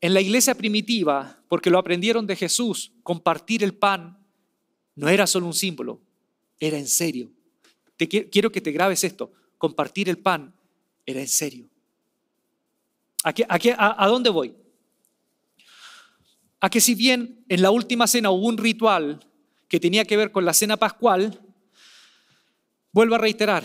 [0.00, 4.18] En la iglesia primitiva, porque lo aprendieron de Jesús, compartir el pan
[4.94, 6.02] no era solo un símbolo,
[6.60, 7.32] era en serio.
[7.96, 9.32] Te quiero que te grabes esto.
[9.58, 10.54] Compartir el pan
[11.04, 11.66] era en serio.
[13.22, 14.54] ¿A, dónde voy?
[16.60, 19.20] A que si bien en la última cena hubo un ritual
[19.68, 21.38] que tenía que ver con la cena pascual,
[22.92, 23.64] vuelvo a reiterar,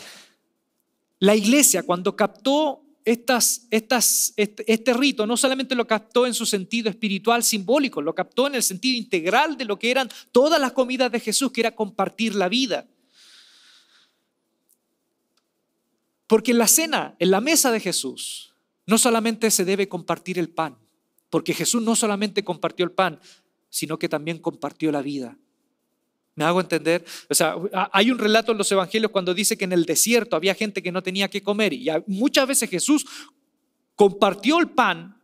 [1.20, 6.46] la iglesia cuando captó estas, estas, este, este, rito no solamente lo captó en su
[6.48, 10.72] sentido espiritual simbólico, lo captó en el sentido integral de lo que eran todas las
[10.72, 12.88] comidas de Jesús, que era compartir la vida.
[16.26, 18.56] Porque en la cena, en la mesa de Jesús,
[18.88, 20.76] no solamente se debe compartir el pan,
[21.30, 23.20] porque Jesús no solamente compartió el pan,
[23.70, 25.38] sino que también compartió la vida.
[26.36, 27.06] ¿Me hago entender?
[27.30, 27.56] O sea,
[27.94, 30.92] hay un relato en los evangelios cuando dice que en el desierto había gente que
[30.92, 33.06] no tenía que comer y muchas veces Jesús
[33.96, 35.22] compartió el pan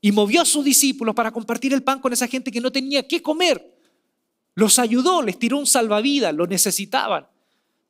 [0.00, 3.06] y movió a sus discípulos para compartir el pan con esa gente que no tenía
[3.06, 3.78] que comer.
[4.54, 7.26] Los ayudó, les tiró un salvavidas, lo necesitaban.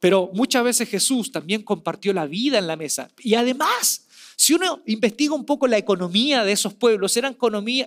[0.01, 3.11] Pero muchas veces Jesús también compartió la vida en la mesa.
[3.18, 7.37] Y además, si uno investiga un poco la economía de esos pueblos, eran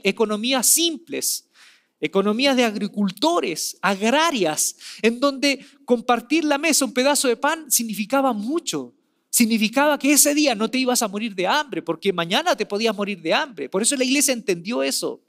[0.04, 1.50] economías simples
[2.02, 8.94] economías de agricultores, agrarias, en donde compartir la mesa, un pedazo de pan, significaba mucho.
[9.30, 12.96] Significaba que ese día no te ibas a morir de hambre, porque mañana te podías
[12.96, 13.70] morir de hambre.
[13.70, 15.22] Por eso la iglesia entendió eso.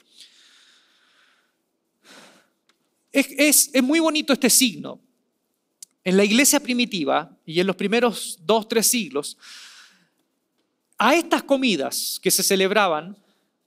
[3.11, 4.99] Es, es, muy bonito este signo.
[6.03, 9.37] En la iglesia primitiva y en los primeros dos, tres siglos,
[10.97, 13.15] a estas comidas que se celebraban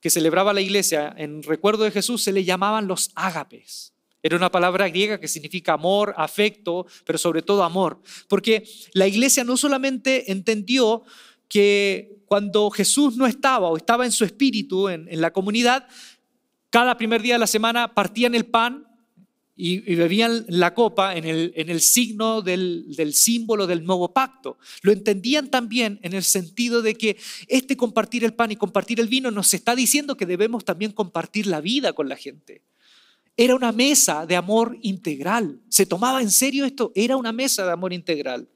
[0.01, 3.93] que celebraba la iglesia en recuerdo de Jesús se le llamaban los ágapes.
[4.23, 8.01] Era una palabra griega que significa amor, afecto, pero sobre todo amor.
[8.29, 11.05] Porque la iglesia no solamente entendió
[11.49, 15.87] que cuando Jesús no estaba o estaba en su espíritu en, la comunidad,
[16.71, 18.89] cada primer día de la semana partían el pan
[19.59, 24.59] y, bebían la copa en el, en el signo del, del, símbolo del nuevo pacto.
[24.83, 27.17] Lo entendían también en el sentido de que
[27.49, 31.47] este compartir el pan y compartir el vino nos está diciendo que debemos también compartir
[31.47, 32.63] la vida con la gente.
[33.35, 35.61] Era una mesa de amor integral.
[35.71, 36.93] ¿Se tomaba en serio esto?
[36.95, 38.49] Era una mesa de amor integral.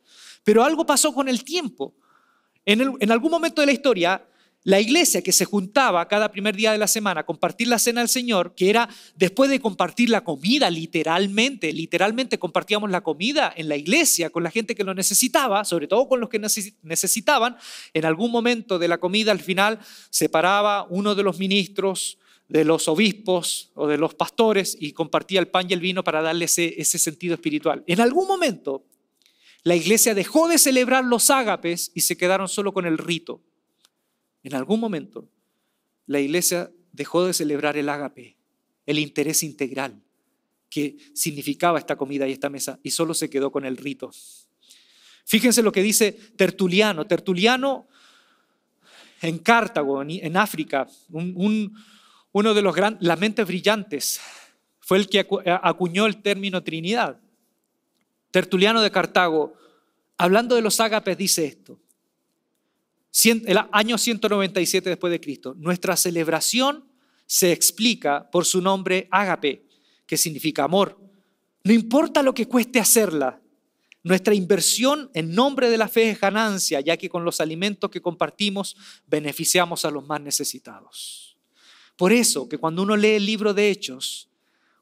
[0.44, 1.94] Pero algo pasó con el tiempo.
[2.66, 4.26] En, en algún momento de la historia,
[4.62, 8.02] la iglesia que se juntaba cada primer día de la semana a compartir la cena
[8.02, 13.68] del Señor, que era después de compartir la comida, literalmente, literalmente compartíamos la comida en
[13.68, 16.40] la iglesia con la gente que lo necesitaba, sobre todo con los que
[16.82, 17.56] necesitaban,
[17.94, 19.78] en algún momento de la comida al final
[20.10, 22.18] se paraba uno de los ministros
[22.48, 26.20] de los obispos o de los pastores y compartía el pan y el vino para
[26.20, 27.84] darle ese, ese sentido espiritual.
[27.86, 28.84] En algún momento,
[29.62, 33.40] la iglesia dejó de celebrar los ágapes y se quedaron solo con el rito.
[34.42, 35.28] En algún momento,
[36.06, 38.36] la iglesia dejó de celebrar el ágape,
[38.86, 40.02] el interés integral
[40.68, 44.10] que significaba esta comida y esta mesa, y solo se quedó con el rito.
[45.24, 47.06] Fíjense lo que dice Tertuliano.
[47.06, 47.88] Tertuliano
[49.20, 54.20] en Cartago, en África, uno de los grandes, las mentes brillantes,
[54.78, 55.26] fue el que
[55.62, 57.20] acuñó el término Trinidad.
[58.30, 59.54] Tertuliano de Cartago,
[60.16, 61.78] hablando de los ágapes, dice esto.
[63.24, 65.54] El año 197 después de Cristo.
[65.58, 66.84] Nuestra celebración
[67.26, 69.66] se explica por su nombre ágape,
[70.06, 70.98] que significa amor.
[71.64, 73.40] No importa lo que cueste hacerla,
[74.02, 78.00] nuestra inversión en nombre de la fe es ganancia, ya que con los alimentos que
[78.00, 81.36] compartimos beneficiamos a los más necesitados.
[81.96, 84.28] Por eso que cuando uno lee el libro de Hechos,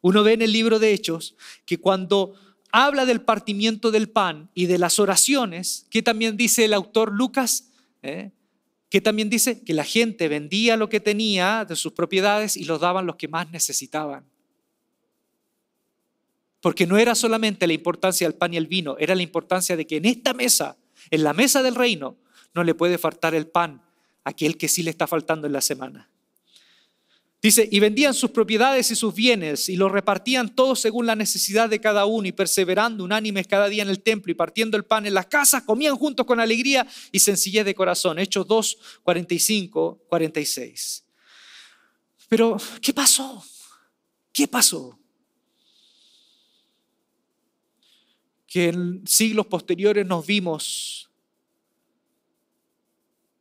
[0.03, 1.35] uno ve en el libro de Hechos
[1.67, 2.35] que cuando
[2.71, 7.68] habla del partimiento del pan y de las oraciones, que también dice el autor Lucas,
[8.03, 8.31] ¿Eh?
[8.91, 12.81] que también dice que la gente vendía lo que tenía de sus propiedades y los
[12.81, 14.25] daban los que más necesitaban.
[16.61, 19.87] Porque no era solamente la importancia del pan y el vino, era la importancia de
[19.87, 20.77] que en esta mesa,
[21.11, 22.17] en la mesa del reino,
[22.55, 23.83] no le puede faltar el pan
[24.25, 26.11] a aquel que sí le está faltando en la semana.
[27.41, 31.69] Dice, y vendían sus propiedades y sus bienes y los repartían todos según la necesidad
[31.69, 35.07] de cada uno y perseverando unánimes cada día en el templo y partiendo el pan
[35.07, 38.19] en las casas, comían juntos con alegría y sencillez de corazón.
[38.19, 41.05] Hechos 2, 45, 46.
[42.29, 43.45] Pero, ¿qué pasó?
[44.33, 44.99] ¿Qué pasó?
[48.49, 51.08] Que en siglos posteriores nos vimos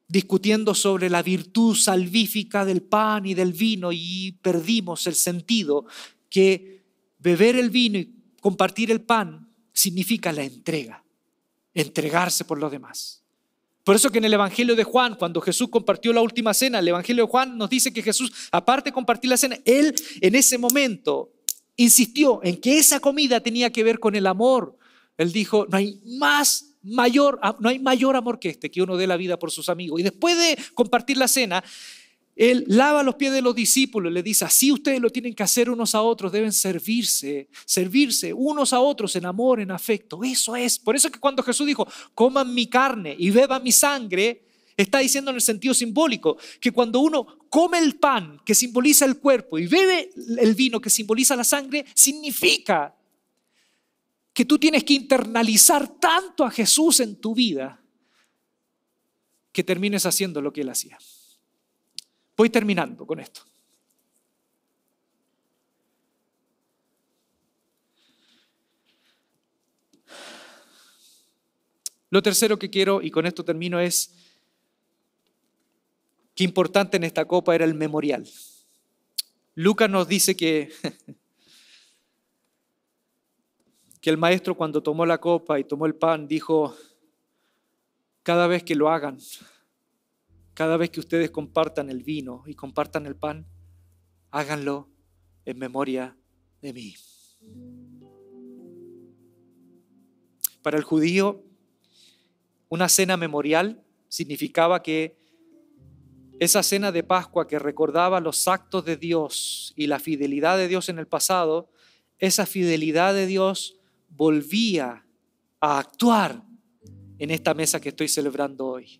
[0.07, 5.85] discutiendo sobre la virtud salvífica del pan y del vino y perdimos el sentido
[6.29, 6.83] que
[7.19, 11.03] beber el vino y compartir el pan significa la entrega,
[11.73, 13.23] entregarse por los demás.
[13.83, 16.87] Por eso que en el Evangelio de Juan, cuando Jesús compartió la última cena, el
[16.89, 20.57] Evangelio de Juan nos dice que Jesús, aparte de compartir la cena, él en ese
[20.57, 21.31] momento
[21.77, 24.77] insistió en que esa comida tenía que ver con el amor.
[25.17, 29.07] Él dijo, no hay más mayor, no hay mayor amor que este, que uno dé
[29.07, 29.99] la vida por sus amigos.
[29.99, 31.63] Y después de compartir la cena,
[32.37, 35.71] él lava los pies de los discípulos, le dice, así ustedes lo tienen que hacer
[35.71, 40.23] unos a otros, deben servirse, servirse unos a otros en amor, en afecto.
[40.23, 40.77] Eso es.
[40.77, 44.43] Por eso que cuando Jesús dijo, coman mi carne y beban mi sangre,
[44.77, 49.17] está diciendo en el sentido simbólico que cuando uno come el pan que simboliza el
[49.17, 52.96] cuerpo y bebe el vino que simboliza la sangre, significa
[54.37, 57.81] que tú tienes que internalizar tanto a Jesús en tu vida
[59.51, 60.95] que termines haciendo lo que él hacía.
[62.35, 63.41] Voy terminando con esto.
[72.11, 74.13] Lo tercero que quiero, y con esto termino, es
[76.35, 78.29] que importante en esta copa era el memorial.
[79.55, 80.71] Lucas nos dice que
[84.01, 86.75] que el maestro cuando tomó la copa y tomó el pan dijo,
[88.23, 89.17] cada vez que lo hagan,
[90.53, 93.45] cada vez que ustedes compartan el vino y compartan el pan,
[94.31, 94.89] háganlo
[95.45, 96.17] en memoria
[96.61, 96.95] de mí.
[100.61, 101.43] Para el judío,
[102.69, 105.17] una cena memorial significaba que
[106.39, 110.89] esa cena de Pascua que recordaba los actos de Dios y la fidelidad de Dios
[110.89, 111.71] en el pasado,
[112.19, 113.76] esa fidelidad de Dios
[114.17, 115.05] volvía
[115.61, 116.43] a actuar
[117.19, 118.99] en esta mesa que estoy celebrando hoy.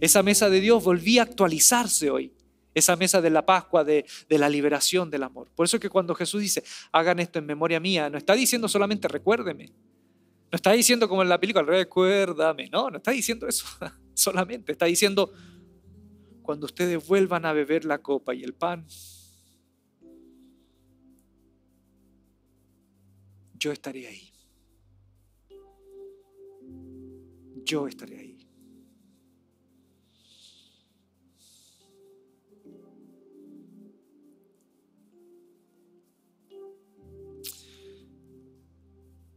[0.00, 2.32] Esa mesa de Dios volvía a actualizarse hoy.
[2.74, 5.50] Esa mesa de la Pascua, de, de, la liberación del amor.
[5.54, 8.68] Por eso es que cuando Jesús dice, hagan esto en memoria mía, no está diciendo
[8.68, 9.66] solamente recuérdeme.
[9.66, 12.68] No está diciendo como en la película, recuérdame.
[12.70, 13.66] No, no está diciendo eso
[14.14, 14.72] solamente.
[14.72, 15.32] Está diciendo,
[16.42, 18.86] cuando ustedes vuelvan a beber la copa y el pan,
[23.64, 24.30] yo estaré ahí.
[27.64, 28.46] Yo estaré ahí.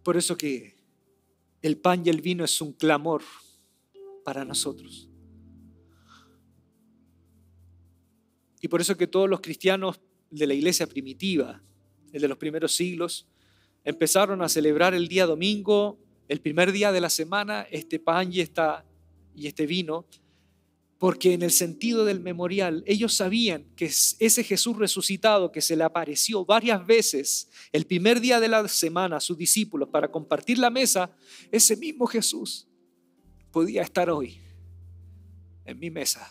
[0.03, 0.75] Por eso que
[1.61, 3.23] el pan y el vino es un clamor
[4.25, 5.09] para nosotros.
[8.59, 11.63] Y por eso que todos los cristianos de la iglesia primitiva,
[12.11, 13.25] el de los primeros siglos,
[13.87, 18.41] empezaron a celebrar el día domingo, el primer día de la semana, este pan y,
[18.41, 18.85] esta,
[19.33, 20.05] y este vino,
[20.97, 25.85] Porque en el sentido del memorial, ellos sabían que ese Jesús resucitado que se le
[25.85, 30.69] apareció varias veces el primer día de la semana a sus discípulos para compartir la
[30.69, 31.15] mesa,
[31.49, 32.67] ese mismo Jesús
[33.51, 34.41] podía estar hoy
[35.63, 36.27] en mi mesa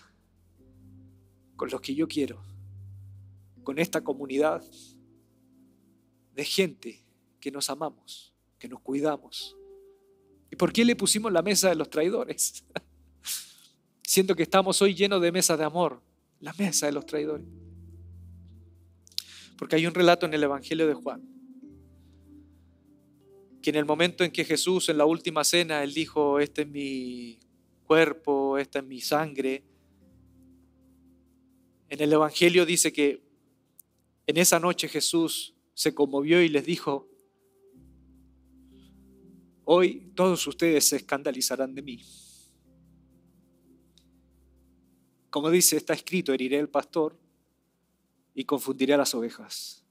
[1.54, 2.42] con los que yo quiero,
[3.62, 4.62] con esta comunidad
[6.34, 7.05] de gente
[7.41, 9.57] que nos amamos, que nos cuidamos.
[10.51, 12.64] ¿Y por qué le pusimos la mesa de los traidores?
[14.03, 16.03] Siento que estamos hoy llenos de mesas de amor,
[16.41, 17.47] la mesa de los traidores.
[19.59, 21.22] Porque hay un relato en el Evangelio de Juan,
[23.62, 26.68] que en el momento en que Jesús en la última cena, él dijo, este es
[26.68, 27.41] mi
[27.84, 29.64] cuerpo, esta es mi sangre,
[31.89, 33.22] en el Evangelio dice que
[34.26, 37.09] en esa noche Jesús se conmovió y les dijo,
[39.66, 42.02] hoy todos ustedes se escandalizarán de mí.
[45.28, 47.18] Como dice, está escrito, heriré al pastor
[48.34, 49.84] y confundiré a las ovejas.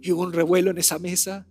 [0.00, 1.46] Y hubo un revuelo en esa mesa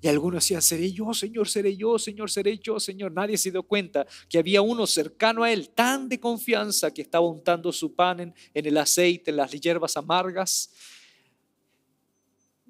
[0.00, 3.10] y algunos decían, seré yo, Señor, seré yo, Señor, seré yo, Señor.
[3.10, 7.26] Nadie se dio cuenta que había uno cercano a él, tan de confianza, que estaba
[7.26, 10.70] untando su pan en, en el aceite, en las hierbas amargas.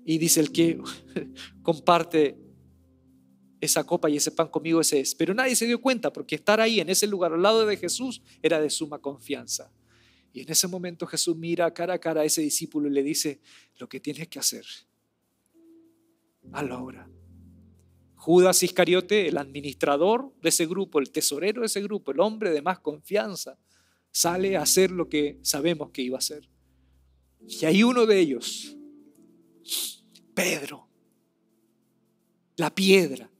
[0.04, 0.80] Y dice el que
[1.62, 2.45] comparte
[3.60, 5.14] esa copa y ese pan conmigo, ese es.
[5.14, 8.22] Pero nadie se dio cuenta porque estar ahí en ese lugar al lado de Jesús
[8.42, 9.72] era de suma confianza.
[10.32, 13.40] Y en ese momento Jesús mira cara a cara a ese discípulo y le dice,
[13.78, 14.64] lo que tienes que hacer,
[16.52, 17.08] hazlo ahora.
[18.16, 22.60] Judas Iscariote, el administrador de ese grupo, el tesorero de ese grupo, el hombre de
[22.60, 23.58] más confianza,
[24.10, 26.48] sale a hacer lo que sabemos que iba a hacer.
[27.40, 28.76] Y hay uno de ellos,
[30.34, 30.88] Pedro,
[32.56, 33.30] la piedra,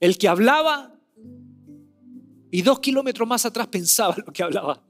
[0.00, 0.98] el que hablaba
[2.50, 4.82] y dos kilómetros más atrás pensaba lo que hablaba.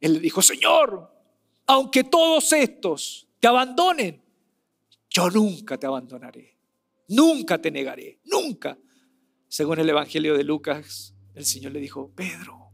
[0.00, 1.14] Él le dijo, Señor,
[1.66, 4.20] aunque todos estos te abandonen,
[5.08, 6.56] yo nunca te abandonaré,
[7.08, 8.78] nunca te negaré, nunca.
[9.46, 12.72] Según el Evangelio de Lucas, el Señor le dijo, Pedro,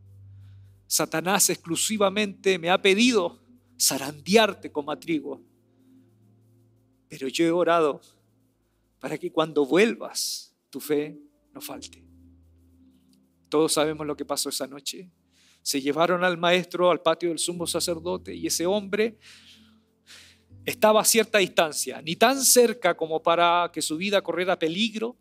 [0.87, 3.43] Satanás exclusivamente me ha pedido
[3.79, 5.43] zarandearte como trigo,
[7.09, 8.01] pero yo he orado
[9.01, 11.26] para que cuando vuelvas tu fe
[11.57, 12.05] no falte.
[13.49, 15.11] Todos sabemos lo que pasó esa noche.
[15.63, 19.17] Se llevaron al maestro al patio del sumo sacerdote y ese hombre
[20.67, 25.17] estaba a cierta distancia, ni tan cerca como para que su vida corriera peligro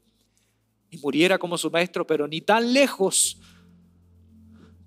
[0.90, 3.40] y muriera como su maestro, pero ni tan lejos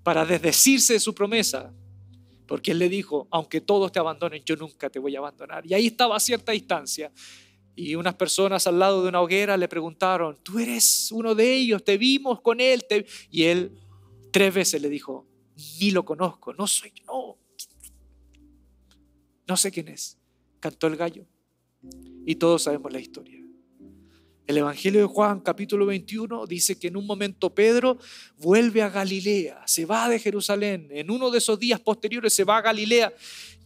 [0.03, 1.73] para desdecirse de su promesa,
[2.45, 5.65] porque él le dijo, aunque todos te abandonen, yo nunca te voy a abandonar.
[5.65, 7.11] Y ahí estaba a cierta distancia.
[7.75, 11.83] Y unas personas al lado de una hoguera le preguntaron, tú eres uno de ellos,
[11.83, 12.83] te vimos con él.
[13.31, 13.71] Y él
[14.31, 15.25] tres veces le dijo,
[15.79, 17.37] ni lo conozco, no soy yo, no.
[19.47, 20.17] No sé quién es.
[20.59, 21.25] Cantó el gallo.
[22.25, 23.39] Y todos sabemos la historia.
[24.45, 27.99] El Evangelio de Juan capítulo 21 dice que en un momento Pedro
[28.37, 32.57] vuelve a Galilea, se va de Jerusalén, en uno de esos días posteriores se va
[32.57, 33.13] a Galilea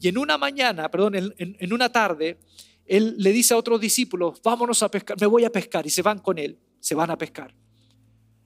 [0.01, 2.37] y en una mañana, perdón, en una tarde,
[2.95, 6.03] él le dice a otros discípulos, vámonos a pescar, me voy a pescar, y se
[6.03, 7.51] van con él, se van a pescar.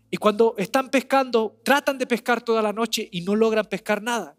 [0.09, 4.37] Y cuando están pescando, tratan de pescar toda la noche y no logran pescar nada.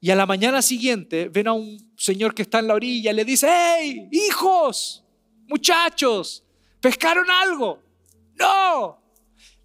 [0.00, 3.14] Y a la mañana siguiente ven a un señor que está en la orilla y
[3.14, 5.04] le dice, hey, hijos,
[5.46, 6.44] muchachos,
[6.80, 7.80] ¿pescaron algo?
[8.34, 9.00] No,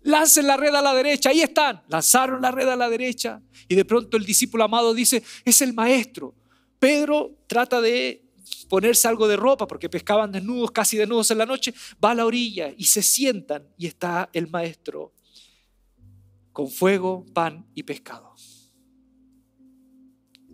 [0.04, 1.82] lancen la red a la derecha, ahí están.
[1.88, 5.74] Lanzaron la red a la derecha y de pronto el discípulo amado dice, es el
[5.74, 6.36] maestro.
[6.78, 8.23] Pedro trata de
[8.74, 12.26] ponerse algo de ropa porque pescaban desnudos, casi desnudos en la noche, va a la
[12.26, 15.14] orilla y se sientan y está el maestro
[16.52, 18.34] con fuego, pan y pescado.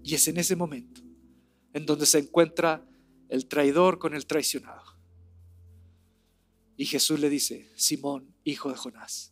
[0.03, 0.99] Y es en ese momento
[1.71, 2.85] en donde se encuentra
[3.29, 4.99] el traidor con el traicionado.
[6.75, 9.31] Y Jesús le dice, Simón, hijo de Jonás,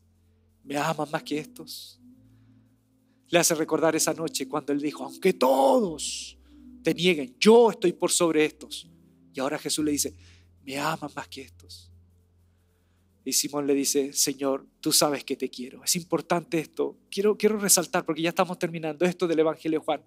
[0.64, 2.00] ¿me amas más que estos?
[3.28, 6.37] Le hace recordar esa noche cuando él dijo, aunque todos
[6.88, 8.90] te nieguen, yo estoy por sobre estos.
[9.34, 10.16] Y ahora Jesús le dice,
[10.64, 11.92] me aman más que estos.
[13.26, 15.84] Y Simón le dice, Señor, tú sabes que te quiero.
[15.84, 16.98] Es importante esto.
[17.12, 20.02] Quiero, quiero resaltar, porque ya estamos terminando esto del Evangelio de Juan.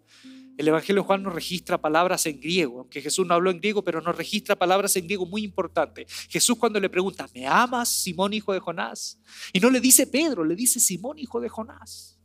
[0.56, 3.84] El Evangelio de Juan nos registra palabras en griego, aunque Jesús no habló en griego,
[3.84, 6.10] pero nos registra palabras en griego muy importantes.
[6.30, 9.20] Jesús cuando le pregunta, ¿me amas, Simón, hijo de Jonás?
[9.52, 12.18] Y no le dice Pedro, le dice Simón, hijo de Jonás.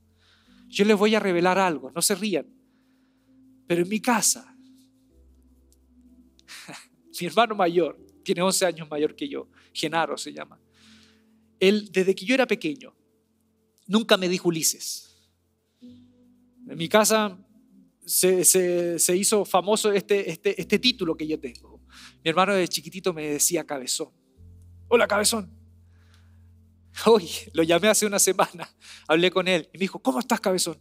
[0.70, 2.56] Yo les voy a revelar algo, no se rían.
[3.68, 4.56] Pero en mi casa,
[7.20, 10.60] mi hermano mayor, tiene 11 años mayor que yo, Genaro se llama.
[11.60, 12.96] Él, desde que yo era pequeño,
[13.88, 15.16] nunca me dijo Ulises.
[15.82, 17.38] En mi casa
[18.06, 21.82] se, hizo famoso este, este, este título que yo tengo.
[22.24, 24.12] Mi hermano de chiquitito me decía cabezón.
[24.88, 25.52] Hola, cabezón.
[27.06, 28.70] Hoy lo llamé hace una semana,
[29.08, 30.78] hablé con él y me dijo, ¿cómo estás, cabezón?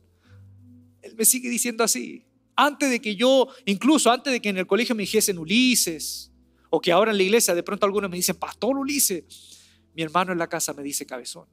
[1.03, 2.24] Él me sigue diciendo así.
[2.57, 6.33] Antes de que yo, incluso antes de que en el colegio me dijesen Ulises,
[6.71, 9.25] o que ahora en la iglesia de pronto algunos me dicen, Pastor Ulises,
[9.95, 11.49] mi hermano en la casa me dice cabezón.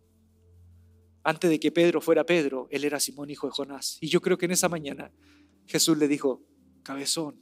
[1.23, 3.97] Antes de que Pedro fuera Pedro, él era Simón, hijo de Jonás.
[4.01, 5.11] Y yo creo que en esa mañana
[5.67, 6.43] Jesús le dijo,
[6.81, 7.39] cabezón,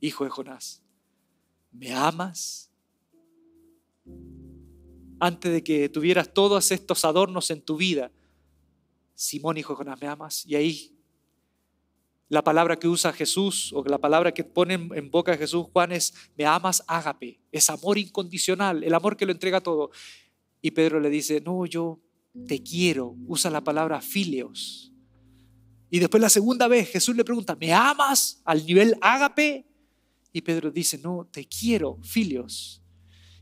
[0.00, 0.82] hijo de Jonás,
[1.72, 2.70] ¿me amas?
[5.18, 8.12] Antes de que tuvieras todos estos adornos en tu vida,
[9.14, 10.46] Simón, hijo de Jonás, ¿me amas?
[10.46, 10.95] Y ahí
[12.28, 15.92] la palabra que usa Jesús o la palabra que pone en boca de Jesús Juan
[15.92, 19.90] es, me amas, ágape, es amor incondicional, el amor que lo entrega todo.
[20.60, 22.00] Y Pedro le dice, no, yo
[22.46, 24.92] te quiero, usa la palabra filios.
[25.88, 29.66] Y después la segunda vez Jesús le pregunta, ¿me amas al nivel ágape?
[30.32, 32.82] Y Pedro dice, no, te quiero, filios.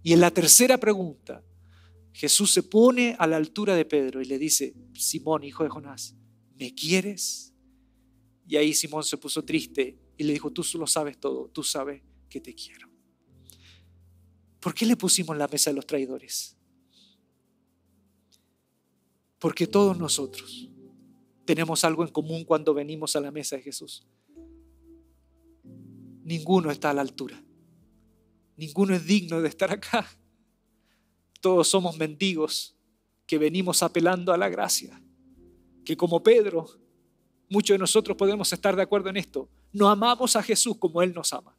[0.02, 1.42] Y en la tercera pregunta,
[2.12, 6.14] Jesús se pone a la altura de Pedro y le dice, Simón, hijo de Jonás,
[6.56, 7.53] ¿me quieres?
[8.46, 12.02] Y ahí Simón se puso triste y le dijo, tú lo sabes todo, tú sabes
[12.28, 12.88] que te quiero.
[14.60, 16.56] ¿Por qué le pusimos la mesa de los traidores?
[19.38, 20.70] Porque todos nosotros
[21.44, 24.06] tenemos algo en común cuando venimos a la mesa de Jesús.
[26.22, 27.44] Ninguno está a la altura.
[28.56, 30.06] Ninguno es digno de estar acá.
[31.40, 32.74] Todos somos mendigos
[33.26, 35.02] que venimos apelando a la gracia.
[35.84, 36.66] Que como Pedro,
[37.48, 39.48] muchos de nosotros podemos estar de acuerdo en esto.
[39.72, 41.56] No amamos a Jesús como Él nos ama.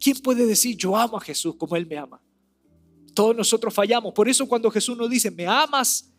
[0.00, 2.22] ¿Quién puede decir yo amo a Jesús como Él me ama?
[3.14, 4.12] Todos nosotros fallamos.
[4.12, 6.12] Por eso cuando Jesús nos dice, me amas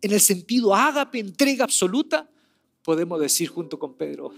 [0.00, 2.30] en el sentido ágape, entrega absoluta,
[2.82, 4.32] podemos decir junto con Pedro,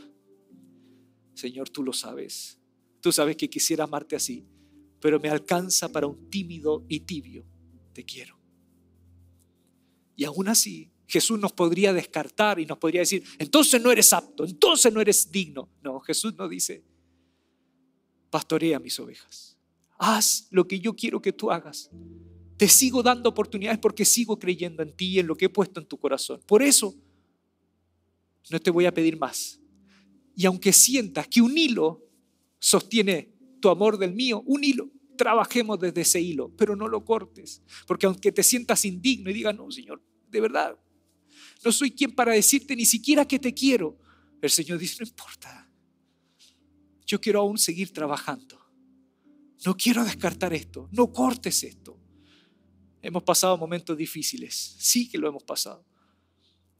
[1.35, 2.59] Señor, tú lo sabes.
[3.01, 4.47] Tú sabes que quisiera amarte así,
[5.01, 7.45] pero me alcanza para un tímido y tibio.
[7.93, 8.39] Te quiero.
[10.17, 14.45] Y aún así, Jesús nos podría descartar y nos podría decir, entonces no eres apto,
[14.45, 15.69] entonces no eres digno.
[15.83, 16.83] No, Jesús nos dice,
[18.31, 19.57] pastorea mis ovejas
[19.99, 21.91] haz lo que yo quiero que tú hagas.
[22.57, 25.81] Te sigo dando oportunidades porque sigo creyendo en ti y en lo que he puesto
[25.81, 26.41] en tu corazón.
[26.47, 26.95] Por eso,
[28.51, 29.61] no te voy a pedir más.
[30.35, 32.07] Y aunque sientas que un hilo
[32.59, 37.63] sostiene tu amor del mío, un hilo, trabajemos desde ese hilo, pero no lo cortes.
[37.87, 40.79] Porque aunque te sientas indigno y digas, no, Señor, de verdad,
[41.65, 43.99] no soy quien para decirte ni siquiera que te quiero,
[44.41, 45.71] el Señor dice, no importa.
[47.07, 48.67] Yo quiero aún seguir trabajando
[49.67, 51.99] no quiero descartar esto, no cortes esto.
[53.03, 55.85] Hemos pasado momentos difíciles, sí que lo hemos pasado.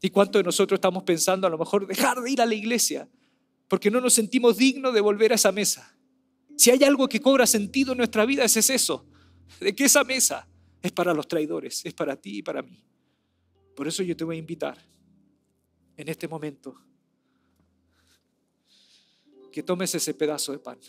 [0.01, 3.09] ¿Y cuántos de nosotros estamos pensando a lo mejor dejar de ir a la iglesia
[3.67, 5.97] porque no nos sentimos dignos de volver a esa mesa?
[6.55, 9.05] Si hay algo que cobra sentido en nuestra vida, ese es eso,
[9.59, 10.47] de que esa mesa
[10.81, 12.83] es para los traidores, es para ti y para mí.
[13.77, 14.75] Por eso yo te voy a invitar
[15.95, 16.75] en este momento
[19.51, 20.79] que tomes ese pedazo de pan.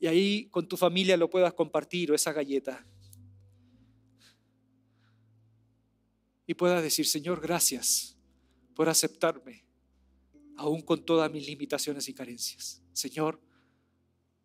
[0.00, 2.86] y ahí con tu familia lo puedas compartir o esa galleta.
[6.46, 8.16] Y puedas decir, Señor, gracias
[8.74, 9.66] por aceptarme,
[10.56, 12.80] aún con todas mis limitaciones y carencias.
[12.92, 13.42] Señor,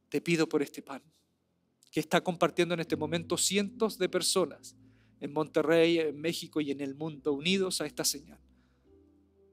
[0.09, 1.03] te pido por este pan
[1.93, 4.75] que está compartiendo en este momento cientos de personas
[5.19, 8.39] en Monterrey, en México y en el mundo unidos a esta señal.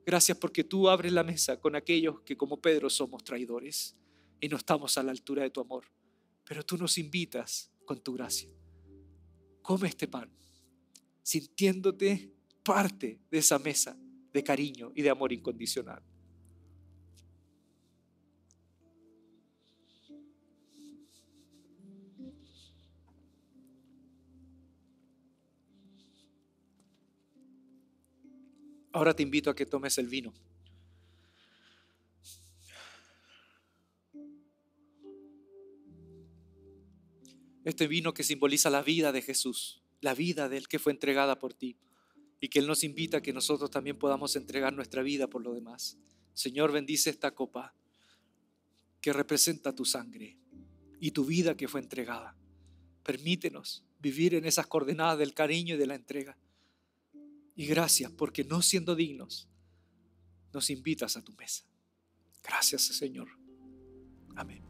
[0.06, 3.94] Gracias porque tú abres la mesa con aquellos que como Pedro somos traidores
[4.40, 5.84] y no estamos a la altura de tu amor.
[6.44, 8.48] Pero tú nos invitas con tu gracia.
[9.60, 10.30] Come este pan,
[11.22, 12.32] sintiéndote
[12.64, 13.98] parte de esa mesa
[14.32, 16.02] de cariño y de amor incondicional.
[28.92, 30.32] Ahora te invito a que tomes el vino.
[37.64, 41.54] Este vino que simboliza la vida de Jesús, la vida del que fue entregada por
[41.54, 41.76] ti
[42.40, 45.52] y que Él nos invita a que nosotros también podamos entregar nuestra vida por lo
[45.52, 45.98] demás.
[46.32, 47.74] Señor, bendice esta copa
[49.00, 50.38] que representa tu sangre
[51.00, 52.34] y tu vida que fue entregada.
[53.02, 56.38] Permítenos vivir en esas coordenadas del cariño y de la entrega.
[57.60, 59.46] Y gracias porque no siendo dignos,
[60.50, 61.62] nos invitas a tu mesa.
[62.42, 63.28] Gracias, Señor.
[64.34, 64.64] Amén.